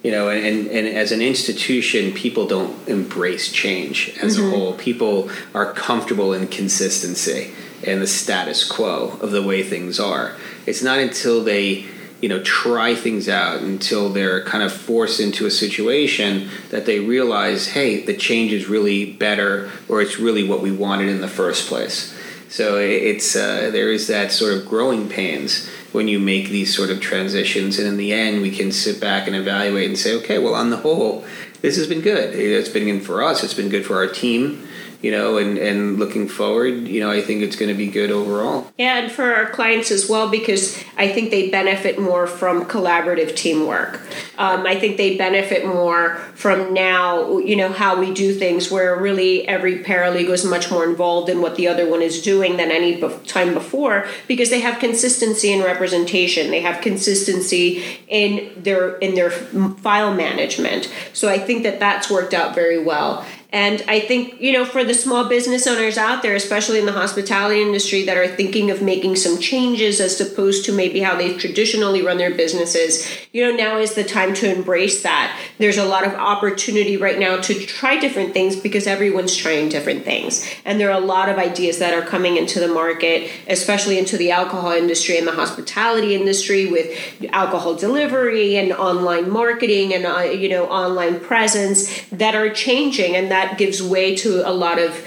You 0.03 0.11
know, 0.13 0.31
and, 0.31 0.67
and 0.69 0.89
as 0.89 1.13
an 1.13 1.21
institution, 1.21 2.13
people 2.13 2.47
don't 2.47 2.89
embrace 2.89 3.53
change 3.53 4.17
as 4.23 4.39
mm-hmm. 4.39 4.47
a 4.47 4.51
whole. 4.51 4.73
People 4.75 5.31
are 5.55 5.73
comfortable 5.73 6.33
in 6.33 6.47
consistency 6.49 7.53
and 7.87 8.01
the 8.01 8.07
status 8.07 8.67
quo 8.67 9.19
of 9.21 9.31
the 9.31 9.43
way 9.43 9.63
things 9.63 10.01
are. 10.01 10.37
It's 10.67 10.83
not 10.83 10.99
until 10.99 11.45
they 11.45 11.87
you 12.21 12.29
know 12.29 12.43
try 12.43 12.95
things 12.95 13.29
out 13.29 13.63
until 13.63 14.11
they're 14.11 14.45
kind 14.45 14.63
of 14.63 14.73
forced 14.73 15.21
into 15.21 15.47
a 15.47 15.51
situation 15.51 16.51
that 16.71 16.87
they 16.87 17.01
realize 17.01 17.69
hey 17.69 18.05
the 18.05 18.17
change 18.17 18.53
is 18.53 18.69
really 18.69 19.13
better 19.13 19.71
or 19.89 20.03
it's 20.03 20.19
really 20.19 20.47
what 20.47 20.61
we 20.61 20.71
wanted 20.71 21.09
in 21.09 21.21
the 21.21 21.29
first 21.29 21.67
place 21.67 22.15
so 22.49 22.77
it's 22.79 23.37
uh, 23.37 23.71
there 23.73 23.91
is 23.91 24.09
that 24.09 24.33
sort 24.33 24.53
of 24.53 24.67
growing 24.67 25.09
pains 25.09 25.69
when 25.93 26.09
you 26.09 26.19
make 26.19 26.49
these 26.49 26.75
sort 26.75 26.91
of 26.91 27.01
transitions 27.01 27.79
and 27.79 27.89
in 27.89 27.97
the 27.97 28.13
end 28.13 28.43
we 28.43 28.51
can 28.51 28.71
sit 28.71 29.01
back 29.01 29.27
and 29.27 29.37
evaluate 29.37 29.89
and 29.89 29.99
say 29.99 30.15
okay 30.15 30.39
well 30.39 30.55
on 30.55 30.71
the 30.71 30.79
whole 30.79 31.25
this 31.61 31.77
has 31.77 31.87
been 31.87 32.01
good. 32.01 32.35
It's 32.35 32.69
been 32.69 32.87
good 32.87 33.05
for 33.05 33.23
us. 33.23 33.45
It's 33.45 33.55
been 33.55 33.69
good 33.69 33.85
for 33.85 33.97
our 33.97 34.07
team 34.07 34.67
you 35.03 35.11
know, 35.11 35.39
and, 35.39 35.57
and 35.59 35.99
looking 35.99 36.29
forward, 36.29 36.89
you 36.89 37.01
know, 37.01 37.11
I 37.11 37.23
think 37.23 37.43
it's 37.43 37.57
going 37.57 37.71
to 37.71 37.75
be 37.75 37.89
good 37.89 38.11
overall. 38.11 38.71
Yeah, 38.79 38.99
and 38.99 39.11
for 39.11 39.35
our 39.35 39.49
clients 39.51 39.91
as 39.91 40.09
well, 40.09 40.31
because 40.31 40.83
I 40.97 41.09
think 41.09 41.31
they 41.31 41.49
benefit 41.49 41.99
more 41.99 42.27
from 42.27 42.67
collaborative 42.67 43.35
teamwork. 43.35 44.01
Um, 44.37 44.67
I 44.67 44.79
think 44.79 44.97
they 44.97 45.17
benefit 45.17 45.65
more 45.67 46.17
from 46.35 46.75
now, 46.75 47.39
you 47.39 47.57
know, 47.57 47.71
how 47.71 47.99
we 47.99 48.13
do 48.13 48.35
things, 48.35 48.71
where 48.71 48.97
really 48.97 49.47
every 49.49 49.83
paralegal 49.83 50.31
is 50.31 50.45
much 50.45 50.71
more 50.71 50.85
involved 50.85 51.29
in 51.29 51.41
what 51.41 51.57
the 51.57 51.69
other 51.69 51.89
one 51.89 52.03
is 52.03 52.23
doing 52.23 52.57
than 52.57 52.71
any 52.71 53.01
time 53.27 53.55
before, 53.55 54.07
because 54.29 54.51
they 54.51 54.61
have 54.61 54.79
consistency 54.79 55.53
in 55.53 55.63
representation, 55.63 56.51
they 56.51 56.61
have 56.61 56.81
consistency 56.83 57.83
in 58.09 58.51
their 58.57 58.97
in 58.99 59.15
their 59.15 59.31
file 59.31 60.15
management. 60.15 60.93
So 61.13 61.29
I 61.29 61.39
think 61.39 61.63
that 61.63 61.81
that's 61.81 62.11
worked 62.11 62.35
out 62.35 62.55
very 62.55 62.83
well. 62.83 63.25
And 63.53 63.83
I 63.89 63.99
think, 64.01 64.41
you 64.41 64.53
know, 64.53 64.65
for 64.65 64.85
the 64.85 64.95
small 64.95 65.29
business 65.29 65.67
owners 65.67 65.99
out 65.99 66.23
there, 66.23 66.37
especially 66.37 66.79
in 66.79 66.87
the 66.87 66.93
hospitality 66.93 67.61
industry, 67.61 68.05
that 68.05 68.17
are 68.17 68.29
thinking 68.29 68.71
of 68.71 68.81
making 68.81 69.17
some 69.17 69.41
changes 69.41 70.01
as 70.01 70.21
opposed 70.21 70.65
to 70.67 70.73
maybe 70.73 71.01
how 71.01 71.17
they've 71.17 71.39
traditionally 71.39 72.03
run 72.03 72.19
their 72.19 72.35
businesses, 72.35 73.09
you 73.33 73.45
know, 73.45 73.57
now 73.57 73.79
is 73.79 73.95
the 73.95 74.05
time 74.05 74.35
to 74.35 74.53
embrace 74.53 75.03
that. 75.03 75.37
There's 75.59 75.79
a 75.79 75.85
lot 75.85 76.07
of 76.07 76.15
opportunity 76.15 76.97
right 76.97 77.19
now 77.19 77.41
to 77.41 77.55
try 77.67 77.99
different 77.99 78.33
things 78.33 78.55
because 78.55 78.87
everyone's 78.87 79.35
trying 79.35 79.69
different 79.69 80.05
things. 80.05 80.49
And 80.65 80.79
there 80.79 80.91
are 80.91 81.01
a 81.01 81.05
lot 81.05 81.29
of 81.29 81.37
ideas 81.37 81.79
that 81.79 81.93
are 81.93 82.07
coming 82.07 82.37
into 82.37 82.61
the 82.61 82.69
market, 82.69 83.31
especially 83.49 83.99
into 83.99 84.17
the 84.17 84.31
alcohol 84.31 84.73
industry 84.73 85.19
and 85.19 85.27
the 85.27 85.33
hospitality 85.33 86.15
industry 86.15 86.67
with 86.67 86.89
alcohol 87.33 87.75
delivery 87.75 88.57
and 88.57 88.73
online 88.73 89.29
marketing 89.29 89.93
and, 89.93 90.07
uh, 90.07 90.21
you 90.21 90.49
know, 90.49 90.67
online 90.67 91.19
presence 91.19 92.03
that 92.11 92.35
are 92.35 92.51
changing. 92.51 93.17
And 93.17 93.31
that 93.31 93.40
that 93.41 93.59
gives 93.59 93.83
way 93.83 94.15
to 94.17 94.47
a 94.49 94.53
lot 94.53 94.79
of 94.79 95.07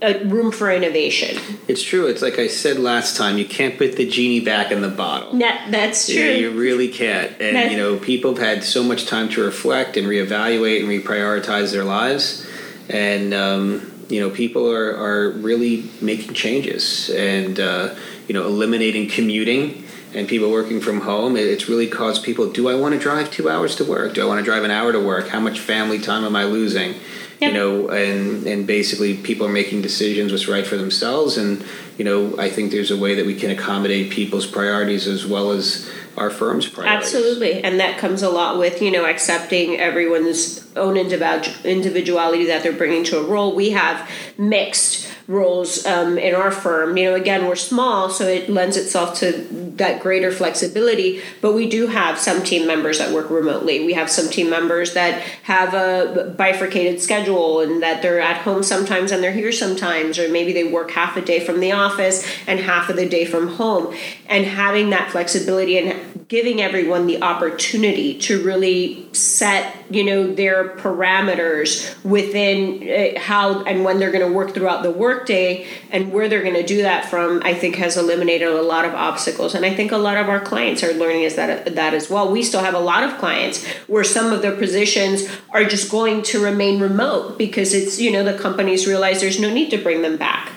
uh, 0.00 0.14
room 0.24 0.50
for 0.52 0.70
innovation. 0.70 1.36
It's 1.66 1.82
true. 1.82 2.06
It's 2.06 2.22
like 2.22 2.38
I 2.38 2.46
said 2.46 2.78
last 2.78 3.16
time. 3.16 3.36
You 3.36 3.44
can't 3.44 3.76
put 3.76 3.96
the 3.96 4.08
genie 4.08 4.40
back 4.40 4.70
in 4.70 4.80
the 4.80 4.88
bottle. 4.88 5.38
That, 5.38 5.68
that's 5.70 6.06
true. 6.06 6.16
Yeah, 6.16 6.32
you 6.32 6.50
really 6.52 6.88
can't. 6.88 7.30
And 7.40 7.56
that, 7.56 7.70
you 7.70 7.76
know, 7.76 7.98
people 7.98 8.34
have 8.34 8.42
had 8.42 8.64
so 8.64 8.82
much 8.82 9.06
time 9.06 9.28
to 9.30 9.44
reflect 9.44 9.96
and 9.96 10.06
reevaluate 10.06 10.80
and 10.80 10.88
reprioritize 10.88 11.72
their 11.72 11.84
lives, 11.84 12.46
and 12.88 13.34
um, 13.34 13.92
you 14.08 14.20
know, 14.20 14.30
people 14.30 14.70
are 14.70 14.96
are 14.96 15.30
really 15.30 15.90
making 16.00 16.32
changes 16.34 17.10
and 17.10 17.58
uh, 17.60 17.94
you 18.28 18.34
know, 18.34 18.46
eliminating 18.46 19.10
commuting 19.10 19.84
and 20.14 20.26
people 20.26 20.50
working 20.50 20.80
from 20.80 21.02
home, 21.02 21.36
it's 21.36 21.68
really 21.68 21.86
caused 21.86 22.24
people. 22.24 22.50
Do 22.50 22.68
I 22.68 22.74
want 22.74 22.94
to 22.94 22.98
drive 22.98 23.30
two 23.30 23.50
hours 23.50 23.76
to 23.76 23.84
work? 23.84 24.14
Do 24.14 24.22
I 24.22 24.24
want 24.24 24.38
to 24.38 24.44
drive 24.44 24.64
an 24.64 24.70
hour 24.70 24.90
to 24.92 25.00
work? 25.00 25.28
How 25.28 25.40
much 25.40 25.60
family 25.60 25.98
time 25.98 26.24
am 26.24 26.34
I 26.34 26.44
losing? 26.44 26.94
Yep. 27.40 27.52
You 27.52 27.58
know, 27.58 27.88
and 27.88 28.46
and 28.46 28.66
basically 28.66 29.16
people 29.16 29.46
are 29.46 29.52
making 29.52 29.82
decisions 29.82 30.32
what's 30.32 30.48
right 30.48 30.66
for 30.66 30.76
themselves, 30.76 31.36
and 31.36 31.64
you 31.96 32.04
know, 32.04 32.36
I 32.38 32.50
think 32.50 32.72
there's 32.72 32.90
a 32.90 32.96
way 32.96 33.14
that 33.14 33.26
we 33.26 33.34
can 33.34 33.50
accommodate 33.50 34.10
people's 34.10 34.46
priorities 34.46 35.06
as 35.06 35.24
well 35.24 35.52
as 35.52 35.88
our 36.16 36.30
firm's 36.30 36.68
priorities. 36.68 37.14
Absolutely, 37.14 37.62
and 37.62 37.78
that 37.78 37.98
comes 37.98 38.22
a 38.22 38.30
lot 38.30 38.58
with 38.58 38.82
you 38.82 38.90
know 38.90 39.04
accepting 39.04 39.78
everyone's 39.78 40.67
own 40.76 40.96
individuality 40.96 42.46
that 42.46 42.62
they're 42.62 42.72
bringing 42.72 43.04
to 43.04 43.18
a 43.18 43.24
role. 43.24 43.54
We 43.54 43.70
have 43.70 44.08
mixed 44.36 45.08
roles 45.28 45.84
um, 45.84 46.16
in 46.16 46.34
our 46.34 46.50
firm. 46.50 46.96
You 46.96 47.10
know, 47.10 47.14
again, 47.14 47.46
we're 47.46 47.54
small, 47.54 48.08
so 48.08 48.26
it 48.26 48.48
lends 48.48 48.78
itself 48.78 49.18
to 49.18 49.32
that 49.76 50.00
greater 50.00 50.32
flexibility. 50.32 51.20
But 51.42 51.52
we 51.52 51.68
do 51.68 51.86
have 51.86 52.18
some 52.18 52.42
team 52.42 52.66
members 52.66 52.98
that 52.98 53.12
work 53.12 53.28
remotely. 53.28 53.84
We 53.84 53.92
have 53.92 54.08
some 54.08 54.28
team 54.28 54.48
members 54.48 54.94
that 54.94 55.20
have 55.42 55.74
a 55.74 56.34
bifurcated 56.36 57.00
schedule 57.00 57.60
and 57.60 57.82
that 57.82 58.00
they're 58.00 58.20
at 58.20 58.38
home 58.38 58.62
sometimes 58.62 59.12
and 59.12 59.22
they're 59.22 59.32
here 59.32 59.52
sometimes, 59.52 60.18
or 60.18 60.30
maybe 60.30 60.54
they 60.54 60.64
work 60.64 60.92
half 60.92 61.16
a 61.16 61.20
day 61.20 61.40
from 61.40 61.60
the 61.60 61.72
office 61.72 62.26
and 62.46 62.58
half 62.58 62.88
of 62.88 62.96
the 62.96 63.06
day 63.06 63.26
from 63.26 63.48
home. 63.48 63.94
And 64.28 64.46
having 64.46 64.90
that 64.90 65.10
flexibility 65.10 65.78
and 65.78 66.26
giving 66.28 66.60
everyone 66.60 67.06
the 67.06 67.22
opportunity 67.22 68.18
to 68.18 68.42
really 68.42 69.08
set, 69.12 69.74
you 69.90 70.04
know, 70.04 70.34
their 70.34 70.57
parameters 70.64 72.02
within 72.04 72.88
uh, 72.88 73.20
how 73.20 73.62
and 73.64 73.84
when 73.84 73.98
they're 73.98 74.12
going 74.12 74.26
to 74.26 74.32
work 74.32 74.54
throughout 74.54 74.82
the 74.82 74.90
workday 74.90 75.66
and 75.90 76.12
where 76.12 76.28
they're 76.28 76.42
going 76.42 76.54
to 76.54 76.66
do 76.66 76.82
that 76.82 77.04
from, 77.04 77.42
I 77.44 77.54
think 77.54 77.76
has 77.76 77.96
eliminated 77.96 78.48
a 78.48 78.62
lot 78.62 78.84
of 78.84 78.94
obstacles. 78.94 79.54
And 79.54 79.64
I 79.64 79.74
think 79.74 79.92
a 79.92 79.98
lot 79.98 80.16
of 80.16 80.28
our 80.28 80.40
clients 80.40 80.82
are 80.82 80.92
learning 80.92 81.22
is 81.22 81.36
that 81.36 81.74
that 81.74 81.94
as 81.94 82.10
well. 82.10 82.30
We 82.30 82.42
still 82.42 82.62
have 82.62 82.74
a 82.74 82.80
lot 82.80 83.04
of 83.04 83.18
clients 83.18 83.66
where 83.86 84.04
some 84.04 84.32
of 84.32 84.42
their 84.42 84.56
positions 84.56 85.28
are 85.50 85.64
just 85.64 85.90
going 85.90 86.22
to 86.24 86.42
remain 86.42 86.80
remote 86.80 87.38
because 87.38 87.74
it's 87.74 88.00
you 88.00 88.10
know 88.10 88.24
the 88.24 88.38
companies 88.38 88.86
realize 88.86 89.20
there's 89.20 89.40
no 89.40 89.52
need 89.52 89.70
to 89.70 89.78
bring 89.78 90.02
them 90.02 90.16
back. 90.16 90.52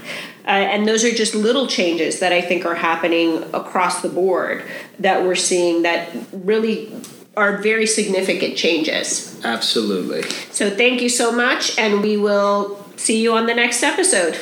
Uh, 0.45 0.49
and 0.49 0.87
those 0.87 1.03
are 1.03 1.11
just 1.11 1.35
little 1.35 1.67
changes 1.67 2.19
that 2.19 2.33
I 2.33 2.41
think 2.41 2.65
are 2.65 2.75
happening 2.75 3.43
across 3.53 4.01
the 4.01 4.09
board 4.09 4.63
that 4.99 5.23
we're 5.23 5.35
seeing 5.35 5.83
that 5.83 6.09
really 6.33 6.91
are 7.35 7.57
very 7.57 7.87
significant 7.87 8.57
changes. 8.57 9.39
Absolutely. 9.43 10.23
So 10.51 10.69
thank 10.69 11.01
you 11.01 11.09
so 11.09 11.31
much, 11.31 11.77
and 11.77 12.01
we 12.01 12.17
will 12.17 12.85
see 12.97 13.21
you 13.21 13.33
on 13.33 13.47
the 13.47 13.53
next 13.53 13.83
episode. 13.83 14.37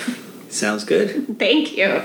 Sounds 0.49 0.83
good. 0.83 1.37
Thank 1.37 1.77
you. 1.77 2.01